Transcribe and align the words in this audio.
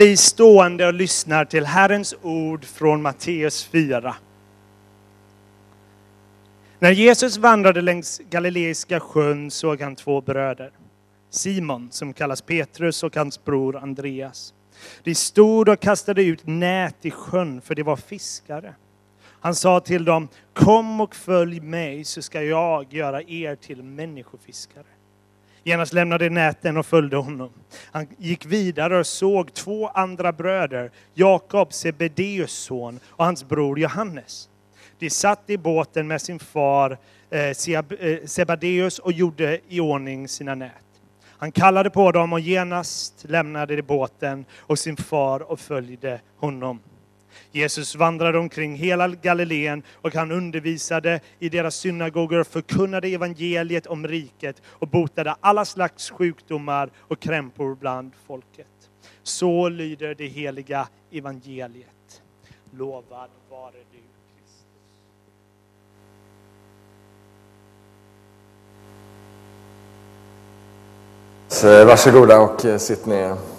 Vi 0.00 0.16
stående 0.16 0.86
och 0.86 0.94
lyssnar 0.94 1.44
till 1.44 1.64
Herrens 1.66 2.14
ord 2.22 2.64
från 2.64 3.02
Matteus 3.02 3.64
4. 3.64 4.16
När 6.78 6.90
Jesus 6.90 7.36
vandrade 7.36 7.80
längs 7.80 8.20
Galileiska 8.30 9.00
sjön 9.00 9.50
såg 9.50 9.80
han 9.80 9.96
två 9.96 10.20
bröder. 10.20 10.70
Simon, 11.30 11.88
som 11.90 12.12
kallas 12.12 12.42
Petrus, 12.42 13.02
och 13.02 13.16
hans 13.16 13.44
bror 13.44 13.76
Andreas. 13.76 14.54
De 15.02 15.14
stod 15.14 15.68
och 15.68 15.80
kastade 15.80 16.22
ut 16.22 16.46
nät 16.46 16.96
i 17.02 17.10
sjön, 17.10 17.60
för 17.60 17.74
de 17.74 17.82
var 17.82 17.96
fiskare. 17.96 18.74
Han 19.40 19.54
sa 19.54 19.80
till 19.80 20.04
dem, 20.04 20.28
kom 20.54 21.00
och 21.00 21.14
följ 21.14 21.60
mig 21.60 22.04
så 22.04 22.22
ska 22.22 22.42
jag 22.42 22.92
göra 22.92 23.22
er 23.22 23.56
till 23.56 23.82
människofiskare. 23.82 24.97
Genast 25.68 25.92
lämnade 25.92 26.30
näten 26.30 26.76
och 26.76 26.86
följde 26.86 27.16
honom. 27.16 27.50
Han 27.92 28.06
gick 28.18 28.46
vidare 28.46 28.98
och 28.98 29.06
såg 29.06 29.54
två 29.54 29.88
andra 29.88 30.32
bröder, 30.32 30.90
Jakob, 31.14 31.72
Sebedeus 31.72 32.52
son, 32.52 33.00
och 33.06 33.24
hans 33.24 33.48
bror 33.48 33.78
Johannes. 33.78 34.48
De 34.98 35.10
satt 35.10 35.50
i 35.50 35.58
båten 35.58 36.06
med 36.06 36.22
sin 36.22 36.38
far 36.38 36.98
eh, 37.30 37.54
Sebadeus 38.26 38.98
eh, 38.98 39.04
och 39.04 39.12
gjorde 39.12 39.60
i 39.68 39.80
ordning 39.80 40.28
sina 40.28 40.54
nät. 40.54 40.72
Han 41.38 41.52
kallade 41.52 41.90
på 41.90 42.12
dem 42.12 42.32
och 42.32 42.40
genast 42.40 43.24
lämnade 43.28 43.76
de 43.76 43.82
båten 43.82 44.44
och 44.58 44.78
sin 44.78 44.96
far 44.96 45.40
och 45.40 45.60
följde 45.60 46.20
honom. 46.36 46.80
Jesus 47.52 47.94
vandrade 47.94 48.38
omkring 48.38 48.76
hela 48.76 49.08
Galileen 49.08 49.82
och 49.94 50.14
han 50.14 50.32
undervisade 50.32 51.20
i 51.38 51.48
deras 51.48 51.76
synagogor, 51.76 52.44
förkunnade 52.44 53.08
evangeliet 53.08 53.86
om 53.86 54.08
riket 54.08 54.62
och 54.68 54.88
botade 54.88 55.36
alla 55.40 55.64
slags 55.64 56.10
sjukdomar 56.10 56.90
och 56.98 57.20
krämpor 57.20 57.74
bland 57.74 58.12
folket. 58.26 58.66
Så 59.22 59.68
lyder 59.68 60.14
det 60.14 60.26
heliga 60.26 60.88
evangeliet. 61.12 62.22
Lovad 62.70 63.30
vare 63.50 63.72
du, 63.72 63.98
Kristus. 64.36 64.64
Så 71.48 71.80
eh, 71.80 71.86
varsågoda 71.86 72.40
och 72.40 72.64
eh, 72.64 72.78
sitt 72.78 73.06
ner. 73.06 73.57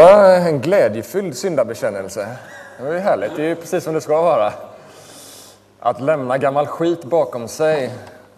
Var 0.00 0.34
en 0.34 0.60
glädjefylld 0.60 1.36
syndabekännelse. 1.36 2.28
Det 2.78 2.84
var 2.84 2.92
ju 2.92 2.98
härligt, 2.98 3.36
det 3.36 3.42
är 3.42 3.48
ju 3.48 3.54
precis 3.54 3.84
som 3.84 3.94
det 3.94 4.00
ska 4.00 4.22
vara. 4.22 4.52
Att 5.80 6.00
lämna 6.00 6.38
gammal 6.38 6.66
skit 6.66 7.04
bakom 7.04 7.48
sig 7.48 7.94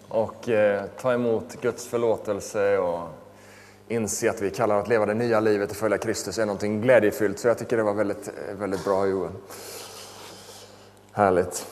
och 0.09 0.49
eh, 0.49 0.83
ta 1.01 1.13
emot 1.13 1.45
Guds 1.61 1.87
förlåtelse 1.87 2.79
och 2.79 3.01
inse 3.89 4.31
att 4.31 4.43
vi 4.43 4.51
kallar 4.51 4.81
att 4.81 4.89
leva 4.89 5.07
det 5.07 5.15
nya 5.15 5.41
livet 5.41 5.71
och 5.71 5.77
följa 5.77 5.99
Kristus 5.99 6.39
är 6.39 6.47
någonting 6.47 6.81
glädjefyllt. 6.81 7.39
Så 7.39 7.49
jag 7.49 7.59
tycker 7.59 7.77
det 7.77 7.83
var 7.83 7.95
väldigt, 7.95 8.29
eh, 8.29 8.55
väldigt 8.55 8.85
bra 8.85 9.07
Joel. 9.07 9.31
Härligt. 11.13 11.67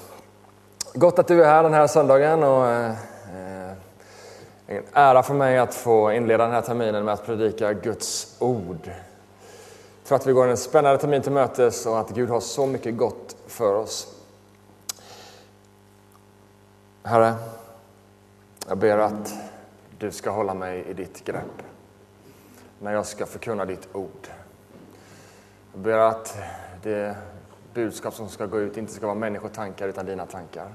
Gott 0.94 1.18
att 1.18 1.28
du 1.28 1.44
är 1.44 1.48
här 1.48 1.62
den 1.62 1.74
här 1.74 1.86
söndagen. 1.86 2.42
Och, 2.42 2.66
eh, 2.66 2.90
eh, 2.90 3.70
en 4.66 4.82
ära 4.92 5.22
för 5.22 5.34
mig 5.34 5.58
att 5.58 5.74
få 5.74 6.12
inleda 6.12 6.44
den 6.44 6.52
här 6.52 6.62
terminen 6.62 7.04
med 7.04 7.14
att 7.14 7.26
predika 7.26 7.72
Guds 7.72 8.36
ord 8.38 8.90
för 10.10 10.16
att 10.16 10.26
vi 10.26 10.32
går 10.32 10.48
en 10.48 10.56
spännande 10.56 10.98
termin 10.98 11.22
till 11.22 11.32
mötes 11.32 11.86
och 11.86 12.00
att 12.00 12.10
Gud 12.10 12.30
har 12.30 12.40
så 12.40 12.66
mycket 12.66 12.96
gott 12.96 13.36
för 13.46 13.74
oss. 13.74 14.16
Herre, 17.02 17.34
jag 18.68 18.78
ber 18.78 18.98
att 18.98 19.34
du 19.98 20.10
ska 20.10 20.30
hålla 20.30 20.54
mig 20.54 20.84
i 20.88 20.92
ditt 20.92 21.24
grepp 21.24 21.62
när 22.78 22.92
jag 22.92 23.06
ska 23.06 23.26
förkunna 23.26 23.64
ditt 23.64 23.88
ord. 23.92 24.28
Jag 25.72 25.82
ber 25.82 25.98
att 25.98 26.38
det 26.82 27.16
budskap 27.74 28.14
som 28.14 28.28
ska 28.28 28.46
gå 28.46 28.60
ut 28.60 28.76
inte 28.76 28.92
ska 28.92 29.06
vara 29.06 29.18
människotankar 29.18 29.88
utan 29.88 30.06
dina 30.06 30.26
tankar. 30.26 30.72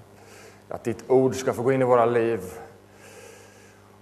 Att 0.70 0.84
ditt 0.84 1.04
ord 1.08 1.36
ska 1.36 1.54
få 1.54 1.64
gå 1.64 1.72
in 1.72 1.82
i 1.82 1.86
våra 1.86 2.06
liv 2.06 2.42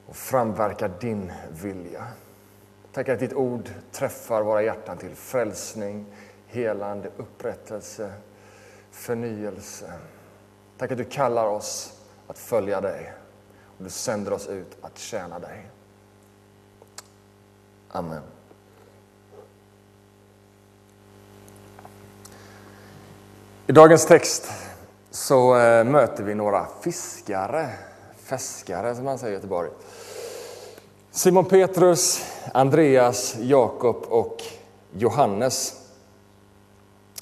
och 0.06 0.16
framverka 0.16 0.88
din 0.88 1.32
vilja. 1.64 2.08
Tack 2.94 3.10
att 3.10 3.20
ditt 3.20 3.34
ord 3.34 3.70
träffar 3.92 4.42
våra 4.42 4.64
hjärtan 4.64 4.98
till 4.98 5.16
frälsning, 5.16 6.06
helande, 6.48 7.10
upprättelse, 7.18 8.14
förnyelse. 8.92 9.94
Tack 10.78 10.92
att 10.92 10.98
du 10.98 11.04
kallar 11.04 11.48
oss 11.48 12.02
att 12.28 12.38
följa 12.38 12.82
dig 12.82 13.14
och 13.78 13.84
du 13.84 13.90
sänder 13.90 14.34
oss 14.34 14.48
ut 14.48 14.78
att 14.82 14.98
tjäna 14.98 15.40
dig. 15.40 15.68
Amen. 17.90 18.22
I 23.68 23.72
dagens 23.72 24.06
text 24.06 24.52
så 25.12 25.58
eh, 25.58 25.84
möter 25.84 26.24
vi 26.24 26.36
några 26.36 26.68
fiskare, 26.82 27.70
fäskare 28.16 28.96
som 28.96 29.06
man 29.06 29.20
säger 29.20 29.32
i 29.32 29.36
Göteborg. 29.36 29.70
Simon 31.16 31.46
Petrus, 31.46 32.26
Andreas, 32.54 33.36
Jakob 33.40 34.06
och 34.10 34.44
Johannes. 34.92 35.74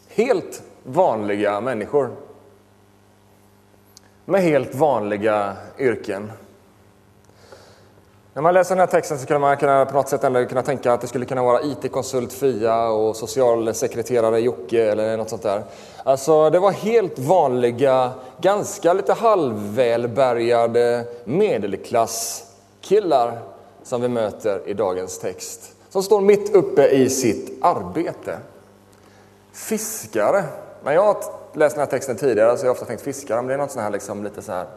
Helt 0.09 0.61
vanliga 0.83 1.61
människor. 1.61 2.09
Med 4.25 4.41
helt 4.41 4.75
vanliga 4.75 5.55
yrken. 5.79 6.31
När 8.33 8.41
man 8.41 8.53
läser 8.53 8.75
den 8.75 8.79
här 8.79 8.87
texten 8.87 9.19
så 9.19 9.25
kan 9.25 9.41
man 9.41 9.57
kunna, 9.57 9.85
på 9.85 9.93
något 9.93 10.09
sätt 10.09 10.23
ändå 10.23 10.45
kunna 10.45 10.61
tänka 10.61 10.93
att 10.93 11.01
det 11.01 11.07
skulle 11.07 11.25
kunna 11.25 11.43
vara 11.43 11.61
IT-konsult 11.61 12.33
Fia 12.33 12.87
och 12.87 13.15
socialsekreterare 13.15 14.39
Jocke 14.39 14.91
eller 14.91 15.17
något 15.17 15.29
sånt 15.29 15.43
där. 15.43 15.63
Alltså, 16.03 16.49
det 16.49 16.59
var 16.59 16.71
helt 16.71 17.19
vanliga, 17.19 18.11
ganska 18.41 18.93
lite 18.93 19.13
halvvälbärgade 19.13 21.05
medelklasskillar 21.25 23.50
som 23.83 24.01
vi 24.01 24.07
möter 24.07 24.61
i 24.65 24.73
dagens 24.73 25.19
text. 25.19 25.75
Som 25.89 26.03
står 26.03 26.21
mitt 26.21 26.55
uppe 26.55 26.87
i 26.87 27.09
sitt 27.09 27.63
arbete. 27.63 28.37
Fiskare. 29.51 30.43
När 30.83 30.91
jag 30.91 31.03
har 31.03 31.17
läst 31.53 31.75
den 31.75 31.85
här 31.85 31.91
texten 31.91 32.15
tidigare 32.15 32.57
så 32.57 32.61
har 32.63 32.65
jag 32.65 32.71
ofta 32.71 32.85
tänkt 32.85 33.01
fiskare, 33.01 33.37
men 33.37 33.47
det 33.47 33.53
är 33.53 33.57
något 33.57 33.71
sånt 33.71 33.83
här 33.83 33.91
liksom 33.91 34.23
lite 34.23 34.41
så 34.41 34.51
här 34.51 34.67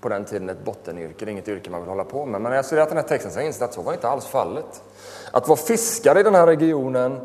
på 0.00 0.08
den 0.08 0.24
tiden 0.24 0.48
ett 0.48 0.64
bottenyrke, 0.64 1.24
det 1.24 1.30
är 1.30 1.32
inget 1.32 1.48
yrke 1.48 1.70
man 1.70 1.80
vill 1.80 1.88
hålla 1.88 2.04
på 2.04 2.26
med. 2.26 2.40
Men 2.40 2.50
när 2.50 2.56
jag 2.56 2.64
studerat 2.64 2.88
den 2.88 2.98
här 2.98 3.04
texten 3.04 3.32
så 3.32 3.36
har 3.36 3.42
jag 3.42 3.48
insett 3.48 3.62
att 3.62 3.74
så 3.74 3.82
var 3.82 3.92
inte 3.92 4.08
alls 4.08 4.26
fallet. 4.26 4.82
Att 5.30 5.48
vara 5.48 5.58
fiskare 5.58 6.20
i 6.20 6.22
den 6.22 6.34
här 6.34 6.46
regionen 6.46 7.20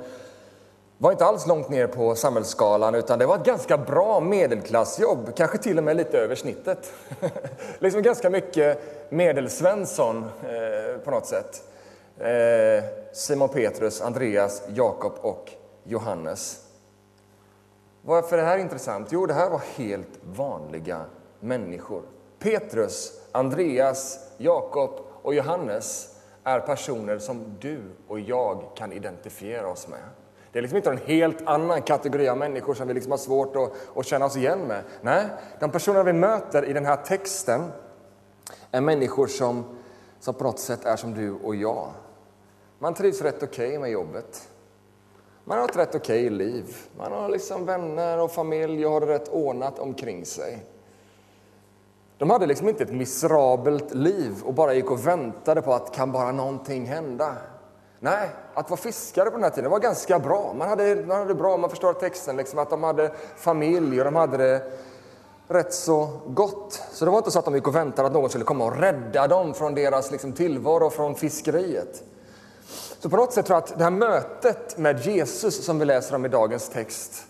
var 1.01 1.11
inte 1.11 1.25
alls 1.25 1.47
långt 1.47 1.69
ner 1.69 1.87
på 1.87 2.15
samhällsskalan 2.15 2.95
utan 2.95 3.19
det 3.19 3.25
var 3.25 3.35
ett 3.35 3.45
ganska 3.45 3.77
bra 3.77 4.19
medelklassjobb, 4.19 5.35
kanske 5.35 5.57
till 5.57 5.77
och 5.77 5.83
med 5.83 5.97
lite 5.97 6.17
över 6.17 6.35
snittet. 6.35 6.93
liksom 7.79 8.01
ganska 8.01 8.29
mycket 8.29 8.81
medelsvensson 9.09 10.25
eh, 10.43 10.97
på 11.03 11.11
något 11.11 11.25
sätt. 11.25 11.63
Eh, 12.17 12.83
Simon 13.13 13.49
Petrus, 13.49 14.01
Andreas, 14.01 14.63
Jakob 14.73 15.13
och 15.21 15.51
Johannes. 15.83 16.65
Varför 18.01 18.37
är 18.37 18.41
det 18.41 18.47
här 18.47 18.57
intressant? 18.57 19.07
Jo, 19.11 19.25
det 19.25 19.33
här 19.33 19.49
var 19.49 19.61
helt 19.75 20.19
vanliga 20.23 21.01
människor. 21.39 22.01
Petrus, 22.39 23.21
Andreas, 23.31 24.19
Jakob 24.37 24.91
och 25.21 25.33
Johannes 25.33 26.15
är 26.43 26.59
personer 26.59 27.19
som 27.19 27.55
du 27.59 27.81
och 28.07 28.19
jag 28.19 28.63
kan 28.75 28.93
identifiera 28.93 29.67
oss 29.67 29.87
med. 29.87 29.99
Det 30.51 30.59
är 30.59 30.61
liksom 30.61 30.77
inte 30.77 30.89
en 30.89 30.97
helt 30.97 31.47
annan 31.47 31.81
kategori 31.81 32.29
av 32.29 32.37
människor 32.37 32.73
som 32.73 32.87
vi 32.87 32.93
liksom 32.93 33.11
har 33.11 33.17
svårt 33.17 33.55
att, 33.55 33.97
att 33.97 34.05
känna 34.05 34.25
oss 34.25 34.37
igen 34.37 34.59
med. 34.59 34.83
Nej, 35.01 35.25
de 35.59 35.71
personer 35.71 36.03
vi 36.03 36.13
möter 36.13 36.65
i 36.65 36.73
den 36.73 36.85
här 36.85 36.95
texten 36.95 37.71
är 38.71 38.81
människor 38.81 39.27
som, 39.27 39.65
som 40.19 40.33
på 40.33 40.43
något 40.43 40.59
sätt 40.59 40.85
är 40.85 40.95
som 40.95 41.13
du 41.13 41.31
och 41.31 41.55
jag. 41.55 41.91
Man 42.79 42.93
trivs 42.93 43.21
rätt 43.21 43.43
okej 43.43 43.67
okay 43.67 43.79
med 43.79 43.91
jobbet. 43.91 44.49
Man 45.43 45.57
har 45.57 45.65
ett 45.65 45.77
rätt 45.77 45.95
okej 45.95 46.25
okay 46.25 46.29
liv. 46.29 46.75
Man 46.97 47.11
har 47.11 47.29
liksom 47.29 47.65
vänner 47.65 48.19
och 48.19 48.31
familj 48.31 48.85
och 48.85 48.91
har 48.91 49.01
det 49.01 49.07
rätt 49.07 49.29
ordnat 49.29 49.79
omkring 49.79 50.25
sig. 50.25 50.65
De 52.17 52.29
hade 52.29 52.45
liksom 52.45 52.69
inte 52.69 52.83
ett 52.83 52.93
miserabelt 52.93 53.93
liv 53.93 54.33
och 54.43 54.53
bara 54.53 54.73
gick 54.73 54.91
och 54.91 55.07
väntade 55.07 55.61
på 55.61 55.73
att 55.73 55.95
kan 55.95 56.11
bara 56.11 56.31
någonting 56.31 56.85
hända. 56.85 57.37
Nej, 58.03 58.29
att 58.53 58.69
vara 58.69 58.79
fiskare 58.81 59.25
på 59.25 59.35
den 59.37 59.43
här 59.43 59.49
tiden 59.49 59.71
var 59.71 59.79
ganska 59.79 60.19
bra. 60.19 60.53
Man 60.57 60.69
hade, 60.69 60.95
man 60.95 61.17
hade 61.17 61.35
bra, 61.35 61.57
man 61.57 61.69
förstår 61.69 61.93
texten, 61.93 62.37
liksom, 62.37 62.59
att 62.59 62.69
de 62.69 62.83
hade 62.83 63.11
familj 63.37 63.99
och 63.99 64.05
de 64.05 64.15
hade 64.15 64.37
det 64.37 64.71
rätt 65.47 65.73
så 65.73 66.09
gott. 66.27 66.81
Så 66.91 67.05
det 67.05 67.11
var 67.11 67.17
inte 67.17 67.31
så 67.31 67.39
att 67.39 67.45
de 67.45 67.55
gick 67.55 67.67
och 67.67 67.75
väntade 67.75 68.07
att 68.07 68.13
någon 68.13 68.29
skulle 68.29 68.45
komma 68.45 68.65
och 68.65 68.79
rädda 68.79 69.27
dem 69.27 69.53
från 69.53 69.75
deras 69.75 70.11
liksom, 70.11 70.33
tillvaro, 70.33 70.89
från 70.89 71.15
fiskeriet. 71.15 72.03
Så 72.99 73.09
på 73.09 73.17
något 73.17 73.33
sätt 73.33 73.45
tror 73.45 73.55
jag 73.55 73.63
att 73.63 73.77
det 73.77 73.83
här 73.83 73.91
mötet 73.91 74.77
med 74.77 74.99
Jesus 74.99 75.65
som 75.65 75.79
vi 75.79 75.85
läser 75.85 76.15
om 76.15 76.25
i 76.25 76.29
dagens 76.29 76.69
text 76.69 77.25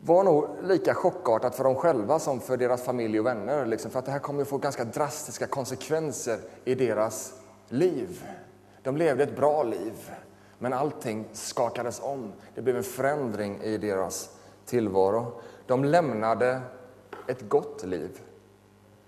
var 0.00 0.24
nog 0.24 0.48
lika 0.62 0.94
chockartat 0.94 1.54
för 1.54 1.64
dem 1.64 1.74
själva 1.74 2.18
som 2.18 2.40
för 2.40 2.56
deras 2.56 2.82
familj 2.82 3.20
och 3.20 3.26
vänner. 3.26 3.66
Liksom, 3.66 3.90
för 3.90 3.98
att 3.98 4.04
det 4.04 4.12
här 4.12 4.18
kommer 4.18 4.42
att 4.42 4.48
få 4.48 4.58
ganska 4.58 4.84
drastiska 4.84 5.46
konsekvenser 5.46 6.38
i 6.64 6.74
deras 6.74 7.32
liv. 7.68 8.24
De 8.82 8.96
levde 8.96 9.22
ett 9.22 9.36
bra 9.36 9.62
liv, 9.62 10.10
men 10.58 10.72
allting 10.72 11.28
skakades 11.32 12.00
om. 12.00 12.32
Det 12.54 12.62
blev 12.62 12.76
en 12.76 12.82
förändring 12.82 13.60
i 13.62 13.78
deras 13.78 14.36
tillvaro. 14.64 15.40
De 15.66 15.84
lämnade 15.84 16.60
ett 17.26 17.48
gott 17.48 17.84
liv 17.84 18.20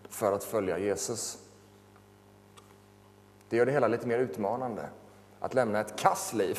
för 0.08 0.32
att 0.32 0.44
följa 0.44 0.78
Jesus. 0.78 1.38
Det 3.48 3.56
gör 3.56 3.66
det 3.66 3.72
hela 3.72 3.88
lite 3.88 4.06
mer 4.06 4.18
utmanande. 4.18 4.88
Att 5.40 5.54
lämna 5.54 5.80
ett 5.80 5.96
kassliv, 5.98 6.58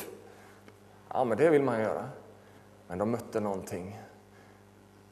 ja 1.08 1.24
men 1.24 1.38
det 1.38 1.50
vill 1.50 1.62
man 1.62 1.80
göra. 1.80 2.08
Men 2.88 2.98
de 2.98 3.10
mötte 3.10 3.40
någonting 3.40 4.00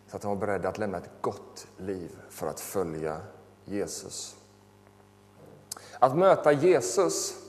så 0.07 0.17
att 0.17 0.23
de 0.23 0.29
var 0.29 0.47
beredda 0.47 0.69
att 0.69 0.79
lämna 0.79 0.99
ett 0.99 1.11
gott 1.21 1.67
liv 1.77 2.11
för 2.29 2.47
att 2.47 2.61
följa 2.61 3.21
Jesus. 3.65 4.37
Att 5.99 6.17
möta 6.17 6.53
Jesus 6.53 7.42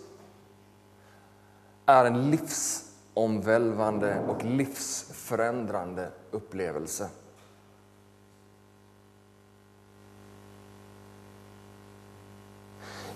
är 1.86 2.06
en 2.06 2.32
livsomvälvande 2.32 4.20
och 4.28 4.44
livsförändrande 4.44 6.10
upplevelse. 6.32 7.10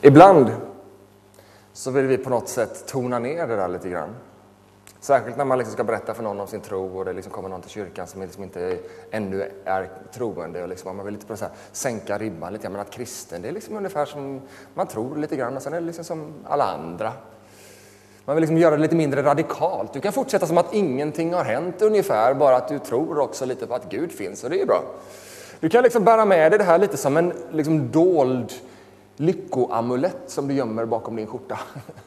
Ibland 0.02 0.52
så 1.74 1.92
vill 1.92 2.06
vi 2.06 2.18
på 2.18 2.30
något 2.30 2.50
sätt 2.50 2.88
tona 2.88 3.20
ner 3.20 3.48
det 3.48 3.56
där 3.56 3.68
lite 3.68 3.90
grann. 3.90 4.16
Särskilt 5.00 5.38
när 5.38 5.46
man 5.46 5.58
liksom 5.58 5.74
ska 5.74 5.84
berätta 5.84 6.14
för 6.14 6.24
någon 6.24 6.40
om 6.40 6.48
sin 6.48 6.62
tro 6.62 6.98
och 6.98 7.06
det 7.06 7.14
liksom 7.14 7.32
kommer 7.32 7.50
någon 7.50 7.62
till 7.62 7.70
kyrkan 7.70 8.08
som 8.08 8.22
liksom 8.22 8.44
inte 8.44 8.80
ännu 9.12 9.52
är 9.66 9.90
troende. 10.12 10.64
Och 10.64 10.70
liksom, 10.70 10.98
man 10.98 11.06
vill 11.06 11.14
lite 11.14 11.28
på 11.28 11.38
så 11.38 11.46
här, 11.46 11.54
sänka 11.72 12.18
ribban 12.18 12.54
lite 12.54 12.70
Men 12.70 12.82
att 12.82 12.92
kristen, 12.92 13.42
det 13.42 13.48
är 13.48 13.52
liksom 13.52 13.78
ungefär 13.78 14.06
som 14.06 14.42
man 14.74 14.88
tror 14.88 15.16
lite 15.16 15.36
grann 15.36 15.56
och 15.56 15.62
sen 15.62 15.74
är 15.74 15.80
det 15.80 15.86
liksom 15.86 16.06
som 16.06 16.34
alla 16.46 16.64
andra. 16.64 17.14
Man 18.28 18.36
vill 18.36 18.42
liksom 18.42 18.58
göra 18.58 18.76
det 18.76 18.82
lite 18.82 18.96
mindre 18.96 19.24
radikalt. 19.24 19.94
Du 19.94 20.02
kan 20.02 20.14
fortsätta 20.14 20.48
som 20.48 20.58
att 20.58 20.74
ingenting 20.74 21.34
har 21.34 21.44
hänt 21.44 21.82
ungefär, 21.82 22.34
bara 22.34 22.56
att 22.56 22.68
du 22.68 22.80
tror 22.80 23.20
också 23.20 23.46
lite 23.46 23.68
på 23.68 23.76
att 23.76 23.90
Gud 23.90 24.12
finns 24.12 24.44
och 24.44 24.50
det 24.50 24.62
är 24.62 24.66
bra. 24.66 24.84
Du 25.60 25.70
kan 25.70 25.84
liksom 25.84 26.04
bära 26.04 26.26
med 26.26 26.52
dig 26.52 26.60
det 26.60 26.64
här 26.64 26.78
lite 26.78 26.98
som 26.98 27.18
en 27.18 27.34
liksom 27.52 27.92
dold 27.92 28.54
lyckoamulett 29.16 30.18
som 30.28 30.48
du 30.48 30.54
gömmer 30.54 30.86
bakom 30.86 31.16
din 31.16 31.28
skjorta. 31.28 31.60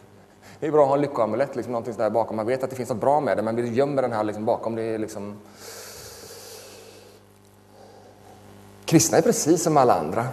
Det 0.61 0.67
är 0.67 0.71
bra 0.71 0.83
att 0.83 0.89
ha 0.89 0.97
en 0.97 1.03
lyckoamulett, 1.03 1.57
liksom 1.57 1.73
någonting 1.73 1.95
där 1.97 2.11
bakom. 2.11 2.37
Man 2.37 2.47
vet 2.47 2.65
att 2.65 2.71
det 2.71 2.77
finns 2.77 2.89
något 2.89 3.01
bra 3.01 3.21
med 3.21 3.37
det, 3.37 3.43
men 3.43 3.57
vi 3.57 3.69
gömmer 3.69 4.03
den 4.03 4.13
här 4.13 4.25
liksom 4.25 4.45
bakom. 4.45 4.75
Det 4.75 4.83
är 4.83 4.99
liksom... 4.99 5.37
Kristna 8.85 9.19
är 9.19 9.23
precis 9.23 9.63
som 9.63 9.77
alla 9.77 9.95
andra. 9.95 10.27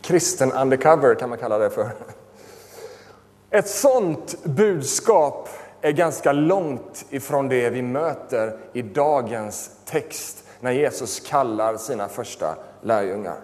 Kristen 0.00 0.52
undercover 0.52 1.14
kan 1.14 1.28
man 1.28 1.38
kalla 1.38 1.58
det 1.58 1.70
för. 1.70 1.90
Ett 3.52 3.68
sånt 3.68 4.44
budskap 4.44 5.48
är 5.80 5.92
ganska 5.92 6.32
långt 6.32 7.04
ifrån 7.10 7.48
det 7.48 7.70
vi 7.70 7.82
möter 7.82 8.58
i 8.72 8.82
dagens 8.82 9.70
text 9.84 10.44
när 10.60 10.70
Jesus 10.72 11.20
kallar 11.20 11.76
sina 11.76 12.08
första 12.08 12.56
lärjungar. 12.82 13.36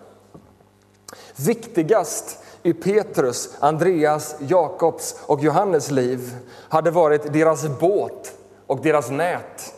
Viktigast 1.37 2.39
i 2.63 2.73
Petrus, 2.73 3.57
Andreas, 3.61 4.37
Jakobs 4.41 5.21
och 5.27 5.41
Johannes 5.41 5.91
liv 5.91 6.37
hade 6.53 6.91
varit 6.91 7.33
deras 7.33 7.69
båt 7.81 8.35
och 8.67 8.83
deras 8.83 9.11
nät. 9.11 9.75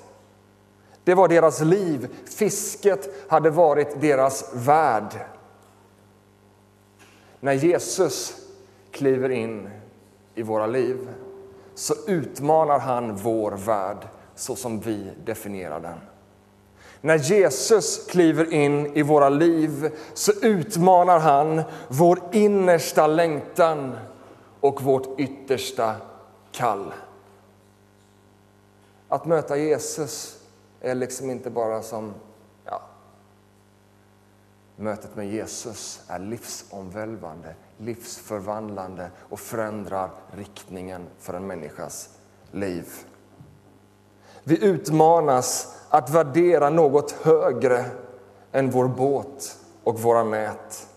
Det 1.05 1.15
var 1.15 1.29
deras 1.29 1.61
liv. 1.61 2.09
Fisket 2.37 3.29
hade 3.29 3.51
varit 3.51 4.01
deras 4.01 4.51
värld. 4.55 5.15
När 7.41 7.53
Jesus 7.53 8.35
kliver 8.91 9.31
in 9.31 9.71
i 10.41 10.43
våra 10.43 10.67
liv 10.67 11.09
så 11.75 11.95
utmanar 12.07 12.79
han 12.79 13.17
vår 13.17 13.53
värld 13.53 14.09
så 14.35 14.57
som 14.57 14.81
vi 14.81 15.11
definierar 15.25 15.81
den. 15.81 15.99
När 17.01 17.17
Jesus 17.17 18.07
kliver 18.07 18.53
in 18.53 18.97
i 18.97 19.03
våra 19.03 19.29
liv 19.29 19.99
så 20.15 20.33
utmanar 20.43 21.19
han 21.19 21.63
vår 21.89 22.21
innersta 22.33 23.07
längtan 23.07 23.97
och 24.61 24.83
vårt 24.83 25.21
yttersta 25.21 25.95
kall. 26.53 26.93
Att 29.09 29.27
möta 29.27 29.57
Jesus 29.57 30.43
är 30.81 30.95
liksom 30.95 31.31
inte 31.31 31.51
bara 31.51 31.83
som... 31.83 32.15
Ja, 32.65 32.83
mötet 34.77 35.17
med 35.17 35.31
Jesus 35.33 36.01
är 36.09 36.19
livsomvälvande, 36.19 37.55
livsförvandlande 37.81 39.11
och 39.29 39.41
förändrar 39.41 40.11
riktningen 40.31 41.07
för 41.19 41.35
en 41.35 41.47
människas 41.47 42.09
liv. 42.51 42.87
Vi 44.45 44.65
utmanas 44.65 45.79
att 45.89 46.11
värdera 46.11 46.71
något 46.71 47.13
högre 47.13 47.85
än 48.53 48.71
vår 48.71 48.89
båt 48.89 49.59
och 49.85 50.01
våra 50.01 50.25
nät. 50.25 50.89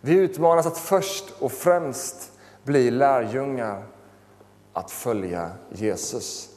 Vi 0.00 0.14
utmanas 0.14 0.66
att 0.66 0.78
först 0.78 1.24
och 1.38 1.52
främst 1.52 2.32
bli 2.64 2.90
lärjungar 2.90 3.82
att 4.72 4.90
följa 4.90 5.50
Jesus. 5.70 6.48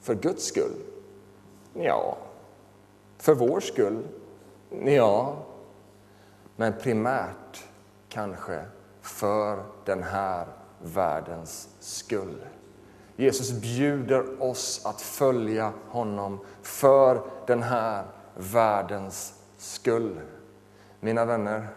För 0.00 0.14
Guds 0.14 0.44
skull? 0.44 0.76
Ja. 1.74 2.16
För 3.18 3.34
vår 3.34 3.60
skull? 3.60 4.02
Ja. 4.84 5.36
Men 6.62 6.72
primärt 6.72 7.64
kanske 8.08 8.64
för 9.00 9.64
den 9.84 10.02
här 10.02 10.46
världens 10.82 11.68
skull. 11.80 12.44
Jesus 13.16 13.52
bjuder 13.52 14.42
oss 14.42 14.86
att 14.86 15.00
följa 15.00 15.72
honom 15.88 16.40
för 16.62 17.22
den 17.46 17.62
här 17.62 18.04
världens 18.36 19.34
skull. 19.58 20.20
Mina 21.00 21.24
vänner, 21.24 21.68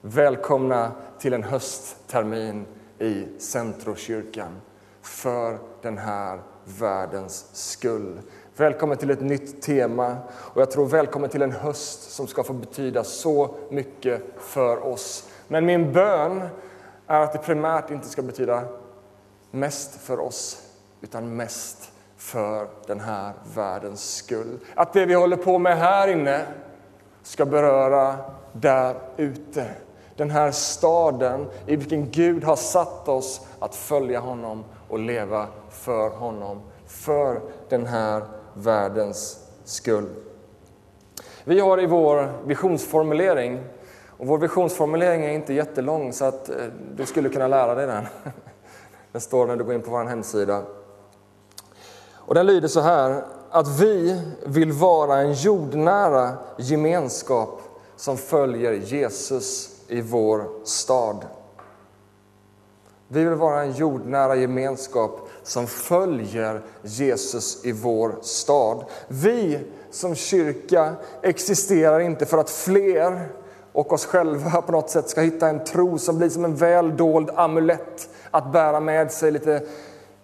välkomna 0.00 0.92
till 1.18 1.32
en 1.32 1.42
hösttermin 1.42 2.66
i 2.98 3.26
Centrokyrkan 3.38 4.60
för 5.02 5.58
den 5.82 5.98
här 5.98 6.40
världens 6.64 7.46
skull. 7.52 8.20
Välkommen 8.56 8.96
till 8.96 9.10
ett 9.10 9.20
nytt 9.20 9.62
tema 9.62 10.16
och 10.30 10.60
jag 10.60 10.70
tror 10.70 10.86
välkommen 10.86 11.30
till 11.30 11.42
en 11.42 11.52
höst 11.52 12.10
som 12.10 12.26
ska 12.26 12.42
få 12.42 12.52
betyda 12.52 13.04
så 13.04 13.54
mycket 13.70 14.22
för 14.38 14.86
oss. 14.86 15.28
Men 15.48 15.66
min 15.66 15.92
bön 15.92 16.42
är 17.06 17.20
att 17.20 17.32
det 17.32 17.38
primärt 17.38 17.90
inte 17.90 18.08
ska 18.08 18.22
betyda 18.22 18.62
mest 19.50 19.94
för 20.00 20.20
oss 20.20 20.62
utan 21.00 21.36
mest 21.36 21.92
för 22.16 22.66
den 22.86 23.00
här 23.00 23.32
världens 23.54 24.14
skull. 24.14 24.58
Att 24.74 24.92
det 24.92 25.06
vi 25.06 25.14
håller 25.14 25.36
på 25.36 25.58
med 25.58 25.78
här 25.78 26.08
inne 26.08 26.46
ska 27.22 27.44
beröra 27.46 28.16
där 28.52 28.96
ute. 29.16 29.66
Den 30.16 30.30
här 30.30 30.50
staden 30.50 31.46
i 31.66 31.76
vilken 31.76 32.10
Gud 32.10 32.44
har 32.44 32.56
satt 32.56 33.08
oss 33.08 33.46
att 33.58 33.74
följa 33.74 34.20
honom 34.20 34.64
och 34.88 34.98
leva 34.98 35.46
för 35.70 36.10
honom. 36.10 36.60
För 36.86 37.40
den 37.68 37.86
här 37.86 38.22
världens 38.54 39.38
skull. 39.64 40.08
Vi 41.44 41.60
har 41.60 41.82
i 41.82 41.86
vår 41.86 42.32
visionsformulering, 42.46 43.60
och 44.08 44.26
vår 44.26 44.38
visionsformulering 44.38 45.24
är 45.24 45.30
inte 45.30 45.54
jättelång 45.54 46.12
så 46.12 46.24
att 46.24 46.48
eh, 46.48 46.56
du 46.96 47.06
skulle 47.06 47.28
kunna 47.28 47.48
lära 47.48 47.74
dig 47.74 47.86
den. 47.86 48.06
Den 49.12 49.20
står 49.20 49.46
när 49.46 49.56
du 49.56 49.64
går 49.64 49.74
in 49.74 49.82
på 49.82 49.90
vår 49.90 50.04
hemsida. 50.04 50.62
Och 52.14 52.34
den 52.34 52.46
lyder 52.46 52.68
så 52.68 52.80
här, 52.80 53.24
att 53.50 53.80
vi 53.80 54.22
vill 54.46 54.72
vara 54.72 55.16
en 55.16 55.32
jordnära 55.32 56.32
gemenskap 56.56 57.60
som 57.96 58.16
följer 58.16 58.72
Jesus 58.72 59.70
i 59.88 60.00
vår 60.00 60.64
stad. 60.64 61.26
Vi 63.08 63.24
vill 63.24 63.34
vara 63.34 63.62
en 63.62 63.72
jordnära 63.72 64.36
gemenskap 64.36 65.28
som 65.42 65.66
följer 65.66 66.60
Jesus 66.82 67.64
i 67.64 67.72
vår 67.72 68.14
stad. 68.22 68.84
Vi 69.08 69.58
som 69.90 70.14
kyrka 70.14 70.94
existerar 71.22 72.00
inte 72.00 72.26
för 72.26 72.38
att 72.38 72.50
fler 72.50 73.28
och 73.72 73.92
oss 73.92 74.06
själva 74.06 74.62
på 74.62 74.72
något 74.72 74.90
sätt 74.90 75.08
ska 75.08 75.20
hitta 75.20 75.48
en 75.48 75.64
tro 75.64 75.98
som 75.98 76.18
blir 76.18 76.28
som 76.28 76.44
en 76.44 76.56
väl 76.56 76.96
dold 76.96 77.30
amulett 77.34 78.08
att 78.30 78.52
bära 78.52 78.80
med 78.80 79.12
sig 79.12 79.30
lite 79.30 79.62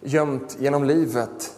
gömt 0.00 0.56
genom 0.58 0.84
livet. 0.84 1.52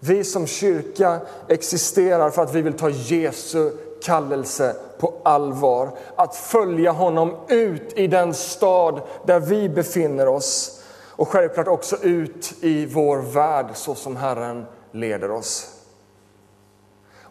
Vi 0.00 0.24
som 0.24 0.46
kyrka 0.46 1.20
existerar 1.48 2.30
för 2.30 2.42
att 2.42 2.54
vi 2.54 2.62
vill 2.62 2.72
ta 2.72 2.88
Jesu 2.88 3.70
kallelse 4.02 4.76
på 4.98 5.14
allvar. 5.22 5.90
Att 6.16 6.36
följa 6.36 6.92
honom 6.92 7.36
ut 7.48 7.92
i 7.92 8.06
den 8.06 8.34
stad 8.34 9.00
där 9.26 9.40
vi 9.40 9.68
befinner 9.68 10.28
oss 10.28 10.75
och 11.16 11.28
självklart 11.28 11.68
också 11.68 11.96
ut 12.02 12.54
i 12.60 12.86
vår 12.86 13.18
värld 13.18 13.66
så 13.74 13.94
som 13.94 14.16
Herren 14.16 14.66
leder 14.92 15.30
oss. 15.30 15.72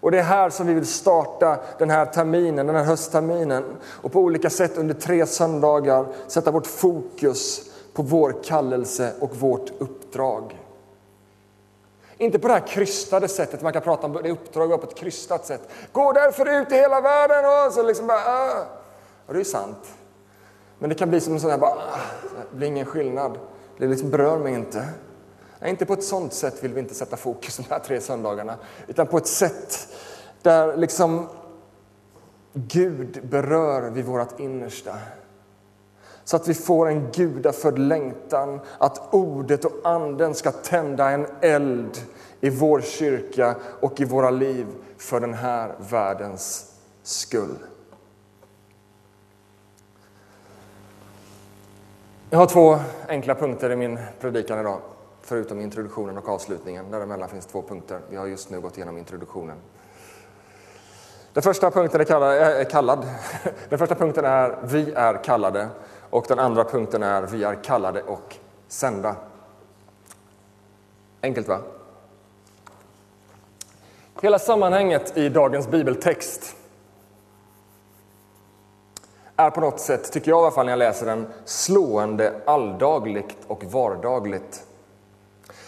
Och 0.06 0.12
det 0.12 0.20
är 0.20 0.24
här 0.24 0.50
som 0.50 0.68
vi 0.68 0.74
vill 0.74 0.86
starta 0.86 1.60
den 1.80 1.90
här 1.90 2.06
terminen, 2.06 2.68
den 2.68 2.76
här 2.76 2.84
höstterminen 2.84 3.64
och 3.86 4.12
på 4.12 4.20
olika 4.20 4.50
sätt 4.50 4.78
under 4.78 4.94
tre 4.94 5.26
söndagar 5.26 6.06
sätta 6.28 6.52
vårt 6.52 6.68
fokus 6.68 7.72
på 7.94 8.04
vår 8.04 8.36
kallelse 8.44 9.14
och 9.20 9.36
vårt 9.36 9.72
uppdrag. 9.82 10.60
Inte 12.18 12.40
på 12.40 12.48
det 12.48 12.54
här 12.54 12.68
krystade 12.68 13.28
sättet, 13.28 13.62
man 13.62 13.74
kan 13.74 13.82
prata 13.82 14.08
om 14.08 14.14
det 14.14 14.32
uppdrag 14.32 14.82
på 14.82 14.88
ett 14.88 14.96
krystat 14.96 15.46
sätt. 15.46 15.70
Gå 15.92 16.14
därför 16.14 16.62
ut 16.62 16.72
i 16.72 16.76
hela 16.76 17.02
världen 17.02 17.46
och 17.46 17.74
så 17.74 17.84
liksom 17.84 18.08
bara, 18.08 18.50
äh. 18.50 18.64
Och 19.26 19.34
det 19.34 19.40
är 19.40 19.44
sant. 19.44 19.94
Men 20.80 20.90
det 20.90 20.96
kan 20.96 21.10
bli 21.10 21.20
som 21.20 21.34
en 21.34 21.40
sån 21.40 21.50
här, 21.50 21.58
bara, 21.58 21.72
ah, 21.72 22.00
det 22.52 22.58
blir 22.58 22.68
ingen 22.68 22.86
skillnad. 22.86 23.38
Det 23.78 23.88
liksom 23.88 24.10
berör 24.10 24.40
mig 24.40 24.54
inte. 24.54 24.90
Nej, 25.60 25.70
inte 25.70 25.86
på 25.86 25.94
ett 25.94 26.04
sånt 26.04 26.34
sätt 26.34 26.64
vill 26.64 26.74
vi 26.74 26.80
inte 26.80 26.96
sätta 26.96 27.18
fokus 27.18 27.58
de 27.58 27.64
här 27.70 27.80
tre 27.80 28.02
söndagarna, 28.02 28.58
utan 28.88 29.08
på 29.08 29.18
ett 29.18 29.28
sätt 29.28 29.88
där 30.42 30.78
liksom 30.78 31.28
Gud 32.54 33.28
berör 33.30 33.90
vid 33.90 34.06
vårt 34.06 34.40
innersta. 34.40 34.96
Så 36.24 36.36
att 36.36 36.48
vi 36.48 36.54
får 36.54 36.88
en 36.88 37.12
gudafödd 37.12 37.80
längtan 37.80 38.60
att 38.78 39.14
ordet 39.14 39.66
och 39.66 39.72
anden 39.84 40.36
ska 40.36 40.52
tända 40.52 41.10
en 41.10 41.28
eld 41.42 41.98
i 42.42 42.50
vår 42.50 42.82
kyrka 42.82 43.56
och 43.80 44.02
i 44.02 44.06
våra 44.06 44.30
liv 44.30 44.68
för 44.98 45.20
den 45.20 45.34
här 45.34 45.76
världens 45.90 46.72
skull. 47.04 47.58
Jag 52.30 52.40
har 52.40 52.46
två 52.46 52.80
enkla 53.08 53.36
punkter 53.36 53.70
i 53.72 53.76
min 53.76 54.00
predikan 54.20 54.60
idag, 54.60 54.80
förutom 55.22 55.62
introduktionen 55.62 56.18
och 56.18 56.30
avslutningen. 56.30 56.92
Däremellan 56.92 57.30
finns 57.30 57.46
två 57.46 57.62
punkter. 57.62 58.00
Vi 58.10 58.16
har 58.16 58.28
just 58.28 58.50
nu 58.50 58.62
gått 58.62 58.78
igenom 58.78 58.98
introduktionen. 58.98 59.58
Den 61.34 61.44
första 61.44 61.72
punkten 61.72 62.02
är 62.02 62.06
kallad, 62.06 62.38
är 62.38 62.64
kallad. 62.64 63.08
Den 63.70 63.80
första 63.80 63.96
punkten 63.96 64.26
är 64.26 64.58
Vi 64.64 64.94
är 64.94 65.24
kallade 65.24 65.68
och 66.10 66.26
den 66.28 66.40
andra 66.40 66.64
punkten 66.64 67.04
är 67.04 67.22
Vi 67.22 67.44
är 67.44 67.64
kallade 67.64 68.04
och 68.04 68.36
sända. 68.68 69.16
Enkelt 71.22 71.48
va? 71.48 71.60
Hela 74.22 74.40
sammanhanget 74.40 75.18
i 75.18 75.30
dagens 75.30 75.68
bibeltext 75.68 76.56
är 79.38 79.50
på 79.50 79.62
något 79.62 79.80
sätt, 79.80 80.12
tycker 80.12 80.32
jag 80.32 80.38
i 80.38 80.42
alla 80.42 80.52
fall 80.52 80.66
när 80.66 80.72
jag 80.72 80.80
läser 80.80 81.06
den, 81.06 81.28
slående 81.46 82.34
alldagligt 82.46 83.38
och 83.48 83.64
vardagligt. 83.64 84.64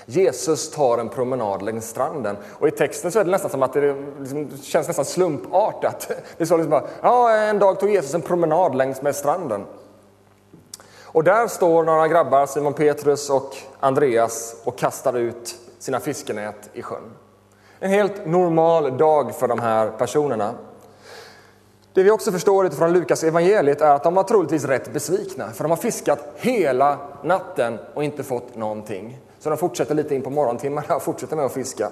Jesus 0.06 0.72
tar 0.72 0.98
en 0.98 1.10
promenad 1.10 1.62
längs 1.62 1.90
stranden 1.90 2.38
och 2.60 2.68
i 2.68 2.72
texten 2.72 3.12
så 3.12 3.20
är 3.20 3.26
det 3.26 3.32
nästan 3.32 3.52
som 3.52 3.64
att 3.64 3.74
det 3.74 3.96
liksom 4.20 4.50
känns 4.62 4.88
nästan 4.88 5.06
slumpartat. 5.06 6.12
Det 6.38 6.46
står 6.46 6.58
liksom 6.58 6.72
bara, 6.72 6.88
ja, 7.02 7.32
en 7.32 7.60
dag 7.60 7.80
tog 7.80 7.90
Jesus 7.90 8.14
en 8.14 8.22
promenad 8.22 8.76
längs 8.76 9.02
med 9.02 9.16
stranden. 9.16 9.66
Och 11.04 11.24
där 11.24 11.48
står 11.48 11.84
några 11.84 12.08
grabbar, 12.08 12.46
Simon 12.46 12.74
Petrus 12.74 13.30
och 13.30 13.58
Andreas, 13.80 14.56
och 14.64 14.78
kastar 14.78 15.14
ut 15.18 15.56
sina 15.80 16.00
fiskenät 16.00 16.70
i 16.74 16.82
sjön. 16.82 17.14
En 17.80 17.90
helt 17.90 18.26
normal 18.26 18.98
dag 18.98 19.36
för 19.36 19.48
de 19.48 19.60
här 19.60 19.90
personerna. 19.90 20.54
Det 21.98 22.04
vi 22.04 22.12
också 22.12 22.32
förstår 22.32 22.66
utifrån 22.66 22.94
Lukas 22.94 23.24
evangeliet 23.24 23.82
är 23.82 23.92
att 23.92 24.04
de 24.04 24.14
var 24.14 24.24
troligtvis 24.24 24.64
rätt 24.64 24.94
besvikna, 24.94 25.52
för 25.52 25.64
de 25.64 25.70
har 25.70 25.78
fiskat 25.78 26.20
hela 26.36 27.00
natten 27.24 27.80
och 27.94 28.04
inte 28.04 28.24
fått 28.24 28.56
någonting. 28.56 29.20
Så 29.40 29.50
de 29.50 29.58
fortsätter 29.58 29.96
lite 29.96 30.16
in 30.16 30.22
på 30.22 30.30
morgontimmarna 30.30 30.96
och 30.96 31.02
fortsätter 31.02 31.36
med 31.36 31.46
att 31.46 31.54
fiska. 31.54 31.92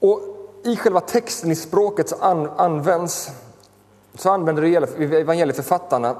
Och 0.00 0.20
I 0.64 0.76
själva 0.76 1.00
texten, 1.00 1.50
i 1.50 1.56
språket, 1.56 2.08
så 2.08 2.16
används 2.56 3.30
så 4.14 4.30
använder 4.30 4.62
evangelieförfattarna, 5.14 6.16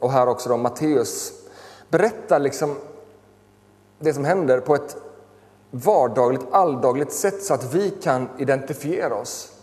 och 0.00 0.12
här 0.12 0.28
också 0.28 0.48
då 0.48 0.56
Matteus, 0.56 1.32
berättar 1.88 2.38
liksom 2.38 2.76
det 3.98 4.14
som 4.14 4.24
händer 4.24 4.60
på 4.60 4.74
ett 4.74 4.96
vardagligt, 5.70 6.46
alldagligt 6.50 7.12
sätt 7.12 7.42
så 7.42 7.54
att 7.54 7.74
vi 7.74 7.90
kan 7.90 8.28
identifiera 8.38 9.14
oss. 9.14 9.56